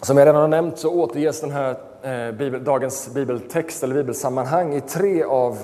Som 0.00 0.16
jag 0.16 0.26
redan 0.26 0.40
har 0.40 0.48
nämnt 0.48 0.78
så 0.78 0.90
återges 0.90 1.40
den 1.40 1.50
här 1.50 1.70
eh, 2.02 2.32
bibel, 2.32 2.64
dagens 2.64 3.14
bibeltext 3.14 3.82
eller 3.82 3.94
bibelsammanhang 3.94 4.74
i 4.74 4.80
tre 4.80 5.22
av 5.22 5.58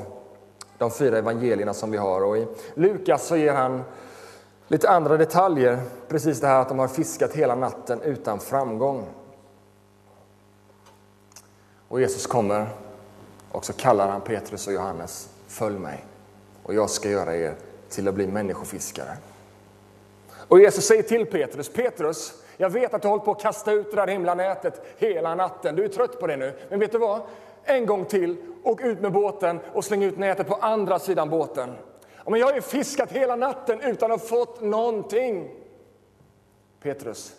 de 0.82 0.90
fyra 0.90 1.18
evangelierna 1.18 1.74
som 1.74 1.90
vi 1.90 1.98
har. 1.98 2.24
Och 2.24 2.38
I 2.38 2.46
Lukas 2.74 3.26
så 3.26 3.36
ger 3.36 3.54
han 3.54 3.82
lite 4.68 4.90
andra 4.90 5.16
detaljer, 5.16 5.80
precis 6.08 6.40
det 6.40 6.46
här 6.46 6.60
att 6.60 6.68
de 6.68 6.78
har 6.78 6.88
fiskat 6.88 7.32
hela 7.32 7.54
natten 7.54 8.00
utan 8.02 8.40
framgång. 8.40 9.06
Och 11.88 12.00
Jesus 12.00 12.26
kommer 12.26 12.68
och 13.50 13.64
så 13.64 13.72
kallar 13.72 14.08
han 14.08 14.20
Petrus 14.20 14.66
och 14.66 14.72
Johannes, 14.72 15.28
följ 15.46 15.78
mig 15.78 16.04
och 16.62 16.74
jag 16.74 16.90
ska 16.90 17.10
göra 17.10 17.36
er 17.36 17.54
till 17.88 18.08
att 18.08 18.14
bli 18.14 18.26
människofiskare. 18.26 19.16
Och 20.48 20.60
Jesus 20.60 20.84
säger 20.84 21.02
till 21.02 21.26
Petrus, 21.26 21.68
Petrus, 21.68 22.41
jag 22.56 22.70
vet 22.70 22.94
att 22.94 23.02
du 23.02 23.08
har 23.08 23.10
hållit 23.10 23.24
på 23.24 23.30
att 23.30 23.40
kasta 23.40 23.72
ut 23.72 23.90
det 23.90 23.96
där 23.96 24.06
himla 24.06 24.34
nätet 24.34 24.82
hela 24.98 25.34
natten. 25.34 25.76
Du 25.76 25.84
är 25.84 25.88
trött 25.88 26.20
på 26.20 26.26
det 26.26 26.36
nu. 26.36 26.58
Men 26.68 26.80
vet 26.80 26.92
du 26.92 26.98
vad? 26.98 27.20
En 27.64 27.86
gång 27.86 28.04
till, 28.04 28.36
åk 28.62 28.80
ut 28.80 29.00
med 29.00 29.12
båten 29.12 29.60
och 29.72 29.84
släng 29.84 30.02
ut 30.02 30.18
nätet 30.18 30.48
på 30.48 30.54
andra 30.54 30.98
sidan 30.98 31.30
båten. 31.30 31.72
Ja, 32.24 32.30
men 32.30 32.40
jag 32.40 32.46
har 32.46 32.54
ju 32.54 32.60
fiskat 32.60 33.12
hela 33.12 33.36
natten 33.36 33.80
utan 33.80 34.12
att 34.12 34.20
ha 34.20 34.28
fått 34.28 34.60
någonting. 34.60 35.50
Petrus, 36.82 37.36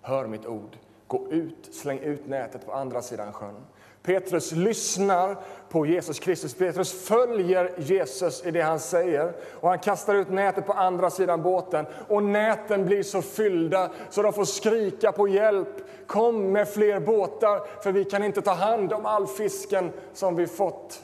hör 0.00 0.26
mitt 0.26 0.46
ord. 0.46 0.76
Gå 1.06 1.28
ut, 1.30 1.74
släng 1.74 1.98
ut 1.98 2.26
nätet 2.26 2.66
på 2.66 2.72
andra 2.72 3.02
sidan 3.02 3.32
sjön. 3.32 3.64
Petrus 4.02 4.52
lyssnar 4.52 5.36
på 5.68 5.86
Jesus 5.86 6.18
Kristus. 6.18 6.54
Petrus 6.54 6.92
följer 6.92 7.74
Jesus 7.78 8.46
i 8.46 8.50
det 8.50 8.60
han 8.60 8.80
säger. 8.80 9.32
Och 9.60 9.68
Han 9.68 9.78
kastar 9.78 10.14
ut 10.14 10.30
nätet 10.30 10.66
på 10.66 10.72
andra 10.72 11.10
sidan 11.10 11.42
båten. 11.42 11.86
Och 12.08 12.22
Näten 12.22 12.84
blir 12.84 13.02
så 13.02 13.22
fyllda 13.22 13.90
så 14.10 14.22
de 14.22 14.32
får 14.32 14.44
skrika 14.44 15.12
på 15.12 15.28
hjälp. 15.28 15.68
Kom 16.06 16.52
med 16.52 16.68
fler 16.68 17.00
båtar, 17.00 17.82
för 17.82 17.92
vi 17.92 18.04
kan 18.04 18.24
inte 18.24 18.42
ta 18.42 18.52
hand 18.52 18.92
om 18.92 19.06
all 19.06 19.26
fisken 19.26 19.92
som 20.12 20.36
vi 20.36 20.46
fått. 20.46 21.02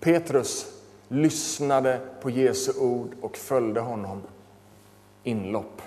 Petrus 0.00 0.66
lyssnade 1.08 2.00
på 2.20 2.30
Jesu 2.30 2.72
ord 2.80 3.14
och 3.20 3.36
följde 3.36 3.80
honom. 3.80 4.22
Inlopp. 5.22 5.82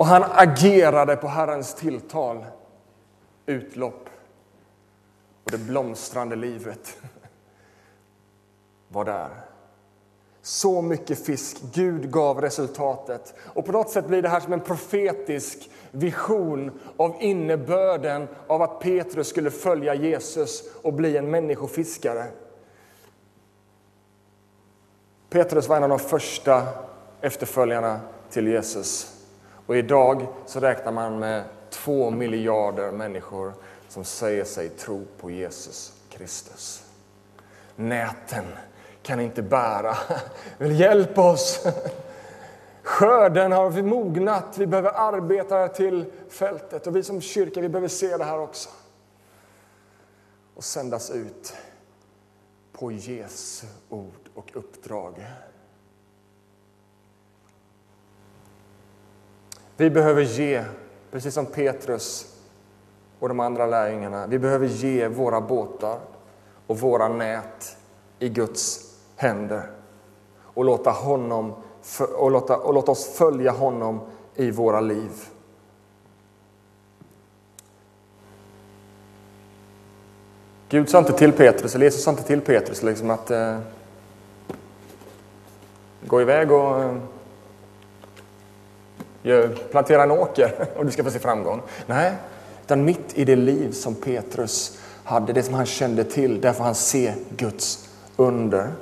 Och 0.00 0.06
han 0.06 0.24
agerade 0.34 1.16
på 1.16 1.28
Herrens 1.28 1.74
tilltal. 1.74 2.44
Utlopp. 3.46 4.08
Och 5.44 5.50
det 5.50 5.58
blomstrande 5.58 6.36
livet 6.36 6.98
var 8.88 9.04
där. 9.04 9.28
Så 10.42 10.82
mycket 10.82 11.26
fisk. 11.26 11.56
Gud 11.74 12.10
gav 12.10 12.40
resultatet. 12.40 13.34
Och 13.54 13.66
på 13.66 13.72
något 13.72 13.90
sätt 13.90 14.06
blir 14.06 14.22
det 14.22 14.28
här 14.28 14.40
som 14.40 14.52
en 14.52 14.60
profetisk 14.60 15.70
vision 15.90 16.80
av 16.96 17.16
innebörden 17.20 18.28
av 18.46 18.62
att 18.62 18.80
Petrus 18.80 19.28
skulle 19.28 19.50
följa 19.50 19.94
Jesus 19.94 20.62
och 20.82 20.92
bli 20.92 21.16
en 21.16 21.30
människofiskare. 21.30 22.26
Petrus 25.30 25.68
var 25.68 25.76
en 25.76 25.82
av 25.82 25.88
de 25.88 25.98
första 25.98 26.68
efterföljarna 27.20 28.00
till 28.30 28.46
Jesus. 28.46 29.19
Och 29.70 29.76
idag 29.76 30.26
så 30.46 30.60
räknar 30.60 30.92
man 30.92 31.18
med 31.18 31.44
två 31.70 32.10
miljarder 32.10 32.92
människor 32.92 33.52
som 33.88 34.04
säger 34.04 34.44
sig 34.44 34.68
tro 34.68 35.04
på 35.20 35.30
Jesus 35.30 35.92
Kristus. 36.08 36.84
Näten 37.76 38.44
kan 39.02 39.20
inte 39.20 39.42
bära. 39.42 39.96
Vill 40.58 40.80
hjälp 40.80 41.18
oss. 41.18 41.66
Skörden 42.82 43.52
har 43.52 43.70
vi 43.70 43.82
mognat. 43.82 44.58
Vi 44.58 44.66
behöver 44.66 44.90
arbeta 44.90 45.68
till 45.68 46.12
fältet. 46.28 46.86
Och 46.86 46.96
vi 46.96 47.02
som 47.02 47.20
kyrka 47.20 47.60
vi 47.60 47.68
behöver 47.68 47.88
se 47.88 48.16
det 48.16 48.24
här 48.24 48.38
också. 48.38 48.68
Och 50.54 50.64
sändas 50.64 51.10
ut 51.10 51.54
på 52.72 52.92
Jesu 52.92 53.66
ord 53.88 54.28
och 54.34 54.50
uppdrag. 54.54 55.26
Vi 59.80 59.90
behöver 59.90 60.22
ge, 60.22 60.64
precis 61.10 61.34
som 61.34 61.46
Petrus, 61.46 62.26
och 63.18 63.28
de 63.28 63.40
andra 63.40 63.66
lärjungarna, 63.66 64.26
vi 64.26 64.38
behöver 64.38 64.66
ge 64.66 65.08
våra 65.08 65.40
båtar 65.40 65.98
och 66.66 66.78
våra 66.78 67.08
nät 67.08 67.76
i 68.18 68.28
Guds 68.28 68.94
händer 69.16 69.70
och 70.38 70.64
låta, 70.64 70.90
honom, 70.90 71.54
och 72.16 72.30
låta, 72.30 72.56
och 72.56 72.74
låta 72.74 72.92
oss 72.92 73.16
följa 73.16 73.50
honom 73.50 74.00
i 74.34 74.50
våra 74.50 74.80
liv. 74.80 75.10
Gud 80.68 80.88
sa 80.88 80.98
inte 80.98 81.12
till 81.12 81.32
Petrus, 81.32 81.74
eller 81.74 81.84
Jesus 81.84 82.02
sa 82.02 82.10
inte 82.10 82.22
till 82.22 82.40
Petrus 82.40 82.82
liksom 82.82 83.10
att 83.10 83.30
eh, 83.30 83.58
gå 86.06 86.20
iväg 86.20 86.52
och 86.52 86.80
eh, 86.80 86.96
plantera 89.70 90.02
en 90.02 90.10
åker 90.10 90.68
och 90.76 90.86
du 90.86 90.92
ska 90.92 91.04
få 91.04 91.10
se 91.10 91.18
framgång. 91.18 91.62
Nej, 91.86 92.12
utan 92.64 92.84
mitt 92.84 93.18
i 93.18 93.24
det 93.24 93.36
liv 93.36 93.72
som 93.72 93.94
Petrus 93.94 94.78
hade, 95.04 95.32
det 95.32 95.42
som 95.42 95.54
han 95.54 95.66
kände 95.66 96.04
till, 96.04 96.40
där 96.40 96.52
får 96.52 96.64
han 96.64 96.74
se 96.74 97.14
Guds 97.36 97.88
under. 98.16 98.72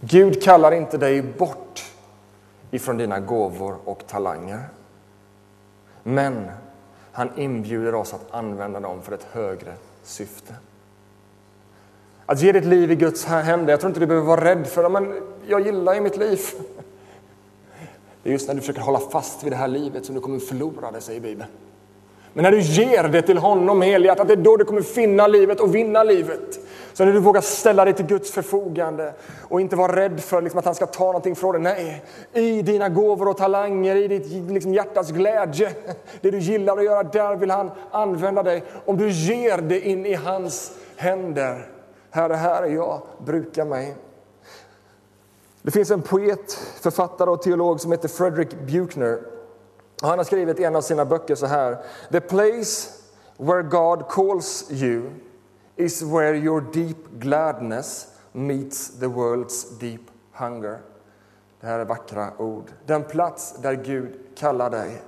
Gud 0.00 0.42
kallar 0.42 0.72
inte 0.72 0.98
dig 0.98 1.22
bort 1.22 1.84
ifrån 2.70 2.96
dina 2.96 3.20
gåvor 3.20 3.76
och 3.84 4.06
talanger. 4.06 4.60
Men 6.02 6.50
han 7.12 7.30
inbjuder 7.36 7.94
oss 7.94 8.14
att 8.14 8.26
använda 8.30 8.80
dem 8.80 9.02
för 9.02 9.12
ett 9.12 9.26
högre 9.32 9.74
syfte. 10.02 10.54
Att 12.26 12.40
ge 12.40 12.52
ditt 12.52 12.64
liv 12.64 12.92
i 12.92 12.94
Guds 12.94 13.24
händer. 13.24 13.72
Jag 13.72 13.80
tror 13.80 13.90
inte 13.90 14.00
du 14.00 14.06
behöver 14.06 14.26
vara 14.26 14.44
rädd 14.44 14.66
för 14.66 14.82
det, 14.82 14.88
men 14.88 15.20
jag 15.46 15.60
gillar 15.60 15.94
ju 15.94 16.00
mitt 16.00 16.16
liv. 16.16 16.40
Det 18.24 18.30
är 18.30 18.32
just 18.32 18.48
när 18.48 18.54
du 18.54 18.60
försöker 18.60 18.80
hålla 18.80 18.98
fast 18.98 19.44
vid 19.44 19.52
det 19.52 19.56
här 19.56 19.68
livet 19.68 20.06
som 20.06 20.14
du 20.14 20.20
kommer 20.20 20.38
förlora 20.38 20.90
det, 20.90 21.00
säger 21.00 21.20
Bibeln. 21.20 21.50
Men 22.32 22.42
när 22.42 22.50
du 22.50 22.60
ger 22.60 23.08
det 23.08 23.22
till 23.22 23.38
honom 23.38 23.82
helhjärtat, 23.82 24.28
det 24.28 24.34
är 24.34 24.36
då 24.36 24.56
du 24.56 24.64
kommer 24.64 24.82
finna 24.82 25.26
livet 25.26 25.60
och 25.60 25.74
vinna 25.74 26.02
livet. 26.02 26.60
Så 26.92 27.04
när 27.04 27.12
du 27.12 27.18
vågar 27.18 27.40
ställa 27.40 27.84
dig 27.84 27.94
till 27.94 28.06
Guds 28.06 28.30
förfogande 28.30 29.14
och 29.40 29.60
inte 29.60 29.76
vara 29.76 29.96
rädd 29.96 30.20
för 30.20 30.42
liksom, 30.42 30.58
att 30.58 30.64
han 30.64 30.74
ska 30.74 30.86
ta 30.86 31.04
någonting 31.04 31.36
från 31.36 31.62
dig. 31.62 31.62
Nej, 31.62 32.04
i 32.32 32.62
dina 32.62 32.88
gåvor 32.88 33.28
och 33.28 33.36
talanger, 33.36 33.96
i 33.96 34.08
ditt 34.08 34.50
liksom, 34.50 34.74
hjärtas 34.74 35.10
glädje, 35.10 35.70
det 36.20 36.30
du 36.30 36.38
gillar 36.38 36.76
att 36.76 36.84
göra, 36.84 37.02
där 37.02 37.36
vill 37.36 37.50
han 37.50 37.70
använda 37.90 38.42
dig. 38.42 38.62
Om 38.84 38.96
du 38.96 39.10
ger 39.10 39.58
det 39.58 39.80
in 39.80 40.06
i 40.06 40.14
hans 40.14 40.72
händer. 40.96 41.66
Herre, 42.10 42.34
här 42.34 42.62
är 42.62 42.70
jag, 42.70 43.02
bruka 43.26 43.64
mig. 43.64 43.94
Det 45.64 45.70
finns 45.70 45.90
en 45.90 46.02
poet, 46.02 46.52
författare 46.80 47.30
och 47.30 47.42
teolog 47.42 47.80
som 47.80 47.92
heter 47.92 48.08
Frederick 48.08 48.54
Buchner. 48.66 49.20
Han 50.02 50.18
har 50.18 50.24
skrivit 50.24 50.60
i 50.60 50.64
en 50.64 50.76
av 50.76 50.80
sina 50.80 51.04
böcker 51.04 51.34
så 51.34 51.46
här. 51.46 51.78
The 52.10 52.20
place 52.20 52.90
where 53.36 53.62
God 53.62 54.08
calls 54.08 54.70
you 54.70 55.10
is 55.76 56.02
where 56.02 56.36
your 56.36 56.60
deep 56.72 56.96
gladness 57.18 58.08
meets 58.32 58.98
the 58.98 59.06
world's 59.06 59.78
deep 59.80 60.00
hunger. 60.32 60.78
Det 61.60 61.66
här 61.66 61.78
är 61.78 61.84
vackra 61.84 62.32
ord. 62.38 62.70
Den 62.86 63.04
plats 63.04 63.54
där 63.62 63.74
Gud 63.74 64.20
kallar 64.36 64.70
dig, 64.70 65.02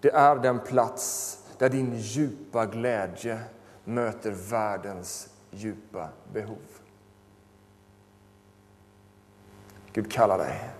det 0.00 0.10
är 0.10 0.36
den 0.36 0.58
plats 0.58 1.38
där 1.58 1.68
din 1.68 1.96
djupa 1.96 2.66
glädje 2.66 3.40
möter 3.84 4.30
världens 4.30 5.28
djupa 5.50 6.08
behov. 6.32 6.83
Gud 9.94 10.12
kallar 10.12 10.38
dig 10.38 10.70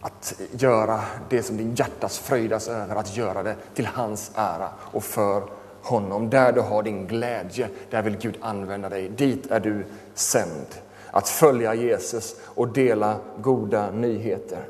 att 0.00 0.40
göra 0.50 1.00
det 1.28 1.42
som 1.42 1.56
din 1.56 1.74
hjärtas 1.74 2.18
fröjdas 2.18 2.68
över, 2.68 2.96
att 2.96 3.16
göra 3.16 3.42
det 3.42 3.56
till 3.74 3.86
hans 3.86 4.30
ära 4.34 4.68
och 4.78 5.04
för 5.04 5.42
honom. 5.82 6.30
Där 6.30 6.52
du 6.52 6.60
har 6.60 6.82
din 6.82 7.06
glädje, 7.06 7.68
där 7.90 8.02
vill 8.02 8.16
Gud 8.16 8.38
använda 8.40 8.88
dig. 8.88 9.08
Dit 9.08 9.50
är 9.50 9.60
du 9.60 9.84
sänd. 10.14 10.66
Att 11.10 11.28
följa 11.28 11.74
Jesus 11.74 12.36
och 12.44 12.68
dela 12.68 13.16
goda 13.38 13.90
nyheter. 13.90 14.64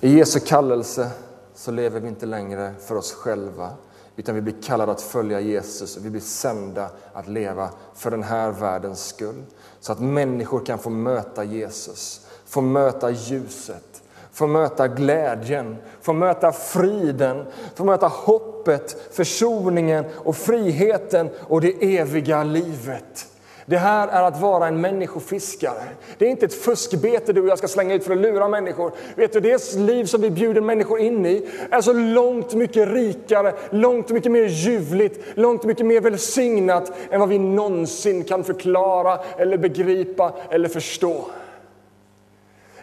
I 0.00 0.18
Jesu 0.18 0.40
kallelse 0.40 1.10
så 1.54 1.70
lever 1.70 2.00
vi 2.00 2.08
inte 2.08 2.26
längre 2.26 2.74
för 2.80 2.94
oss 2.94 3.12
själva 3.12 3.70
utan 4.16 4.34
vi 4.34 4.40
blir 4.40 4.62
kallade 4.62 4.92
att 4.92 5.00
följa 5.00 5.40
Jesus 5.40 5.96
och 5.96 6.04
vi 6.04 6.10
blir 6.10 6.20
sända 6.20 6.88
att 7.12 7.28
leva 7.28 7.70
för 7.94 8.10
den 8.10 8.22
här 8.22 8.50
världens 8.50 9.06
skull. 9.06 9.42
Så 9.80 9.92
att 9.92 10.00
människor 10.00 10.66
kan 10.66 10.78
få 10.78 10.90
möta 10.90 11.44
Jesus, 11.44 12.26
få 12.46 12.60
möta 12.60 13.10
ljuset, 13.10 14.02
få 14.32 14.46
möta 14.46 14.88
glädjen, 14.88 15.76
få 16.00 16.12
möta 16.12 16.52
friden, 16.52 17.46
få 17.74 17.84
möta 17.84 18.08
hoppet, 18.08 18.96
försoningen 19.12 20.04
och 20.14 20.36
friheten 20.36 21.30
och 21.40 21.60
det 21.60 21.98
eviga 21.98 22.44
livet. 22.44 23.33
Det 23.66 23.76
här 23.76 24.08
är 24.08 24.22
att 24.22 24.40
vara 24.40 24.68
en 24.68 24.80
människofiskare. 24.80 25.82
Det 26.18 26.26
är 26.26 26.30
inte 26.30 26.46
ett 26.46 26.54
fuskbete 26.54 27.32
du 27.32 27.40
och 27.40 27.48
jag 27.48 27.58
ska 27.58 27.68
slänga 27.68 27.94
ut 27.94 28.04
för 28.04 28.12
att 28.12 28.18
lura 28.18 28.48
människor. 28.48 28.92
Vet 29.14 29.32
du, 29.32 29.40
det 29.40 29.74
liv 29.74 30.04
som 30.04 30.20
vi 30.20 30.30
bjuder 30.30 30.60
människor 30.60 30.98
in 30.98 31.26
i 31.26 31.48
är 31.70 31.80
så 31.80 31.92
långt 31.92 32.54
mycket 32.54 32.88
rikare, 32.88 33.52
långt 33.70 34.10
mycket 34.10 34.32
mer 34.32 34.44
ljuvligt, 34.44 35.24
långt 35.34 35.64
mycket 35.64 35.86
mer 35.86 36.00
välsignat 36.00 36.92
än 37.10 37.20
vad 37.20 37.28
vi 37.28 37.38
någonsin 37.38 38.24
kan 38.24 38.44
förklara 38.44 39.18
eller 39.38 39.58
begripa 39.58 40.32
eller 40.50 40.68
förstå. 40.68 41.24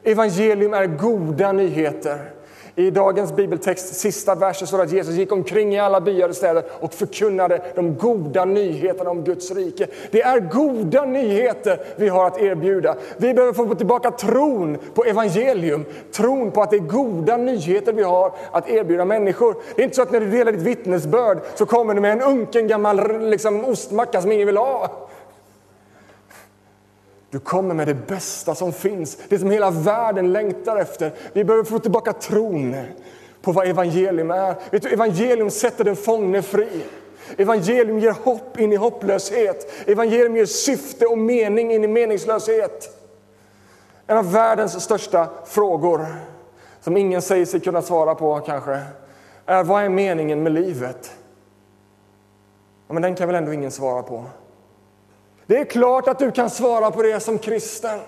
Evangelium 0.04 0.74
är 0.74 0.86
goda 0.86 1.52
nyheter. 1.52 2.41
I 2.76 2.92
dagens 2.92 3.36
bibeltext, 3.36 3.96
sista 3.96 4.36
versen, 4.36 4.68
står 4.68 4.82
att 4.82 4.92
Jesus 4.92 5.16
gick 5.16 5.32
omkring 5.32 5.76
i 5.76 5.80
alla 5.80 6.02
byar 6.02 6.30
och 6.30 6.36
städer 6.36 6.64
och 6.80 6.94
förkunnade 6.94 7.62
de 7.76 7.98
goda 7.98 8.46
nyheterna 8.46 9.10
om 9.10 9.24
Guds 9.24 9.52
rike. 9.52 9.88
Det 10.12 10.22
är 10.22 10.40
goda 10.40 11.06
nyheter 11.06 11.80
vi 11.96 12.10
har 12.10 12.28
att 12.28 12.42
erbjuda. 12.42 12.96
Vi 13.18 13.34
behöver 13.34 13.54
få 13.54 13.76
tillbaka 13.76 14.12
tron 14.12 14.78
på 14.94 15.04
evangelium, 15.04 15.86
tron 16.12 16.52
på 16.52 16.62
att 16.62 16.70
det 16.70 16.76
är 16.76 16.80
goda 16.80 17.38
nyheter 17.38 17.94
vi 17.94 18.04
har 18.04 18.32
att 18.52 18.70
erbjuda 18.70 19.06
människor. 19.06 19.56
Det 19.76 19.82
är 19.82 19.84
inte 19.84 19.96
så 19.96 20.02
att 20.02 20.12
när 20.12 20.20
du 20.20 20.32
delar 20.32 20.52
ditt 20.52 20.62
vittnesbörd 20.62 21.38
så 21.56 21.66
kommer 21.66 21.94
du 21.94 22.02
med 22.02 22.12
en 22.12 22.22
unken 22.22 22.68
gammal 22.68 23.30
liksom, 23.30 23.66
ostmacka 23.66 24.22
som 24.22 24.32
ingen 24.32 24.48
vill 24.48 24.58
ha. 24.58 25.08
Du 27.32 27.40
kommer 27.40 27.76
med 27.76 27.88
det 27.88 28.08
bästa 28.08 28.56
som 28.56 28.74
finns, 28.74 29.18
det 29.30 29.40
som 29.40 29.52
hela 29.52 29.72
världen 29.72 30.34
längtar 30.34 30.78
efter. 30.78 31.14
Vi 31.34 31.44
behöver 31.44 31.64
få 31.64 31.80
tillbaka 31.80 32.14
tron 32.14 32.76
på 33.42 33.52
vad 33.52 33.68
evangelium 33.68 34.32
är. 34.32 34.56
Vet 34.72 34.84
du, 34.84 34.90
evangelium 34.90 35.50
sätter 35.50 35.84
den 35.84 35.96
fångne 35.96 36.42
fri. 36.42 36.84
Evangelium 37.38 38.00
ger 38.00 38.12
hopp 38.12 38.60
in 38.60 38.74
i 38.74 38.76
hopplöshet. 38.76 39.90
Evangelium 39.90 40.36
ger 40.36 40.46
syfte 40.46 41.06
och 41.06 41.18
mening 41.18 41.72
in 41.72 41.84
i 41.84 41.88
meningslöshet. 41.88 42.98
En 44.08 44.18
av 44.18 44.32
världens 44.32 44.84
största 44.84 45.30
frågor, 45.46 46.06
som 46.82 46.98
ingen 46.98 47.22
säger 47.22 47.46
sig 47.46 47.60
kunna 47.60 47.82
svara 47.82 48.16
på 48.16 48.40
kanske, 48.40 48.82
är 49.46 49.64
vad 49.64 49.84
är 49.84 49.90
meningen 49.90 50.44
med 50.44 50.52
livet? 50.52 51.12
Ja, 52.88 52.94
men 52.94 53.02
den 53.02 53.16
kan 53.16 53.28
väl 53.28 53.36
ändå 53.36 53.54
ingen 53.54 53.72
svara 53.72 54.04
på. 54.04 54.26
Det 55.52 55.58
är 55.58 55.66
klart 55.66 56.08
att 56.08 56.20
du 56.20 56.32
kan 56.32 56.50
svara 56.50 56.92
på 56.92 57.02
det 57.02 57.20
som 57.20 57.38
kristen. 57.38 58.00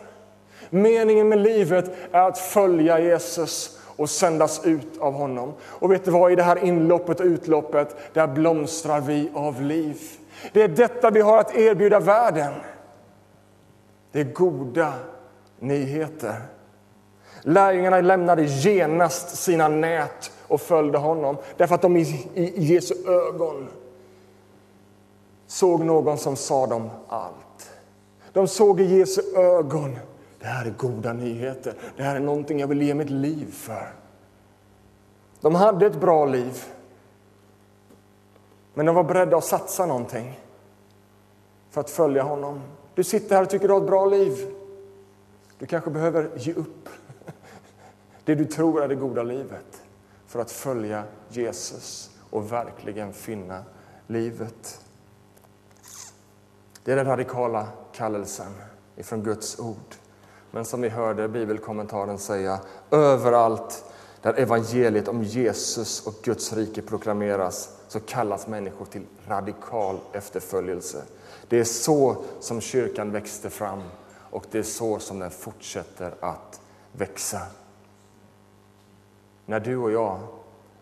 Meningen 0.70 1.30
med 1.30 1.40
livet 1.40 1.92
är 2.12 2.28
att 2.28 2.38
följa 2.38 3.00
Jesus 3.00 3.80
och 3.96 4.10
sändas 4.10 4.66
ut 4.66 4.98
av 5.00 5.14
honom. 5.14 5.54
Och 5.64 5.92
vet 5.92 6.06
du 6.06 6.12
vad, 6.12 6.32
i 6.32 6.36
det 6.36 6.44
här 6.44 6.64
inloppet 6.64 7.20
och 7.20 7.26
utloppet, 7.26 7.96
där 8.14 8.28
blomstrar 8.28 9.02
vi 9.02 9.32
av 9.34 9.62
liv. 9.62 9.98
Det 10.54 10.62
är 10.62 10.68
detta 10.68 11.10
vi 11.10 11.22
har 11.22 11.38
att 11.38 11.56
erbjuda 11.56 12.00
världen. 12.00 12.54
Det 14.12 14.20
är 14.20 14.34
goda 14.34 14.94
nyheter. 15.60 16.36
Lärjungarna 17.42 18.02
lämnade 18.02 18.44
genast 18.44 19.36
sina 19.36 19.68
nät 19.68 20.32
och 20.48 20.62
följde 20.62 20.98
honom 20.98 21.38
därför 21.58 21.76
att 21.76 21.82
de 21.82 21.98
i, 21.98 22.28
i 22.34 22.64
Jesu 22.64 22.94
ögon 23.08 23.68
såg 25.48 25.86
någon 25.86 26.18
som 26.18 26.36
sa 26.36 26.68
dem 26.68 26.90
allt. 27.08 27.72
De 28.34 28.48
såg 28.48 28.82
i 28.82 28.98
Jesu 28.98 29.22
ögon. 29.36 29.98
Det 30.40 30.46
här 30.46 30.66
är 30.66 30.70
goda 30.72 31.14
nyheter. 31.14 31.74
Det 31.98 32.04
här 32.04 32.16
är 32.16 32.20
någonting 32.20 32.60
jag 32.60 32.68
vill 32.68 32.82
ge 32.82 32.94
mitt 32.94 33.10
liv 33.10 33.52
för. 33.52 33.94
De 35.42 35.56
hade 35.56 35.86
ett 35.86 36.00
bra 36.00 36.26
liv. 36.26 36.64
Men 38.74 38.86
de 38.86 38.96
var 38.96 39.04
beredda 39.04 39.38
att 39.38 39.46
satsa 39.46 39.86
någonting 39.86 40.40
för 41.70 41.82
att 41.82 41.90
följa 41.90 42.24
honom. 42.24 42.62
Du 42.96 43.04
sitter 43.04 43.36
här 43.36 43.44
och 43.44 43.50
tycker 43.50 43.68
du 43.68 43.74
har 43.74 43.82
ett 43.82 43.88
bra 43.88 44.06
liv. 44.06 44.56
Du 45.60 45.66
kanske 45.66 45.90
behöver 45.90 46.32
ge 46.38 46.54
upp 46.54 46.90
det 48.26 48.36
du 48.36 48.46
tror 48.46 48.84
är 48.84 48.88
det 48.88 48.96
goda 48.96 49.24
livet 49.24 49.84
för 50.28 50.40
att 50.40 50.52
följa 50.52 51.04
Jesus 51.30 52.12
och 52.30 52.52
verkligen 52.52 53.14
finna 53.14 53.64
livet. 54.08 54.80
Det 56.84 56.92
är 56.92 56.96
den 56.96 57.06
radikala 57.06 57.68
kallelsen 57.92 58.52
ifrån 58.96 59.24
Guds 59.24 59.60
ord. 59.60 59.96
Men 60.52 60.66
som 60.66 60.82
vi 60.82 60.90
hörde 60.90 61.28
bibelkommentaren 61.28 62.18
säga, 62.18 62.60
överallt 62.92 63.86
där 64.22 64.34
evangeliet 64.34 65.08
om 65.08 65.24
Jesus 65.24 66.08
och 66.08 66.14
Guds 66.24 66.54
rike 66.54 66.82
proklameras, 66.82 67.70
så 67.88 68.00
kallas 68.00 68.48
människor 68.48 68.86
till 68.86 69.06
radikal 69.28 70.00
efterföljelse. 70.14 71.04
Det 71.48 71.60
är 71.60 71.64
så 71.64 72.24
som 72.40 72.62
kyrkan 72.62 73.12
växte 73.12 73.50
fram 73.50 73.84
och 74.34 74.46
det 74.52 74.60
är 74.60 74.64
så 74.64 75.00
som 75.00 75.20
den 75.20 75.32
fortsätter 75.32 76.16
att 76.20 76.62
växa. 76.92 77.42
När 79.46 79.60
du 79.60 79.78
och 79.78 79.92
jag 79.92 80.20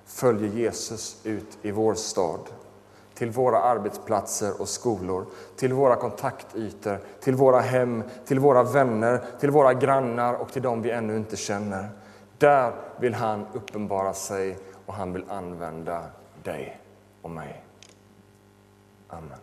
följer 0.05 0.51
Jesus 0.51 1.17
ut 1.23 1.57
i 1.61 1.71
vår 1.71 1.93
stad, 1.93 2.39
till 3.13 3.31
våra 3.31 3.61
arbetsplatser 3.61 4.61
och 4.61 4.67
skolor, 4.67 5.25
till 5.55 5.73
våra 5.73 5.95
kontaktytor, 5.95 6.99
till 7.19 7.35
våra 7.35 7.59
hem, 7.59 8.03
till 8.25 8.39
våra 8.39 8.63
vänner, 8.63 9.21
till 9.39 9.51
våra 9.51 9.73
grannar 9.73 10.33
och 10.33 10.51
till 10.51 10.61
dem 10.61 10.81
vi 10.81 10.91
ännu 10.91 11.17
inte 11.17 11.37
känner. 11.37 11.89
Där 12.37 12.73
vill 12.99 13.13
han 13.13 13.45
uppenbara 13.53 14.13
sig 14.13 14.57
och 14.85 14.93
han 14.93 15.13
vill 15.13 15.25
använda 15.29 16.03
dig 16.43 16.81
och 17.21 17.29
mig. 17.29 17.63
Amen. 19.07 19.37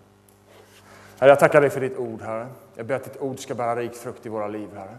Herre, 1.18 1.30
jag 1.30 1.38
tackar 1.38 1.60
dig 1.60 1.70
för 1.70 1.80
ditt 1.80 1.96
ord, 1.96 2.22
Herre. 2.22 2.46
Jag 2.74 2.86
ber 2.86 2.94
att 2.94 3.04
ditt 3.04 3.20
ord 3.20 3.38
ska 3.38 3.54
bära 3.54 3.76
rik 3.76 3.94
frukt 3.94 4.26
i 4.26 4.28
våra 4.28 4.48
liv, 4.48 4.68
Herre. 4.76 4.98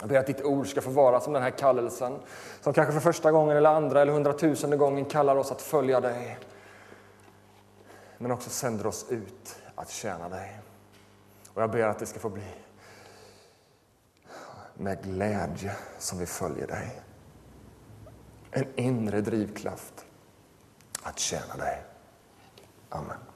Jag 0.00 0.08
ber 0.08 0.18
att 0.18 0.26
ditt 0.26 0.42
ord 0.42 0.66
ska 0.66 0.80
få 0.80 0.90
vara 0.90 1.20
som 1.20 1.32
den 1.32 1.42
här 1.42 1.50
kallelsen 1.50 2.18
som 2.60 2.72
kanske 2.72 2.92
för 2.92 3.00
första 3.00 3.32
gången, 3.32 3.56
eller 3.56 3.70
andra 3.70 4.02
eller 4.02 4.12
hundratusende 4.12 4.76
gången 4.76 5.04
kallar 5.04 5.36
oss 5.36 5.52
att 5.52 5.62
följa 5.62 6.00
dig. 6.00 6.38
Men 8.18 8.30
också 8.30 8.50
sänder 8.50 8.86
oss 8.86 9.06
ut 9.10 9.62
att 9.74 9.90
tjäna 9.90 10.28
dig. 10.28 10.60
Och 11.54 11.62
jag 11.62 11.70
ber 11.70 11.82
att 11.82 11.98
det 11.98 12.06
ska 12.06 12.18
få 12.18 12.28
bli 12.28 12.54
med 14.74 15.02
glädje 15.02 15.76
som 15.98 16.18
vi 16.18 16.26
följer 16.26 16.66
dig. 16.66 17.02
En 18.50 18.78
inre 18.78 19.20
drivkraft 19.20 20.06
att 21.02 21.18
tjäna 21.18 21.56
dig. 21.56 21.84
Amen. 22.88 23.27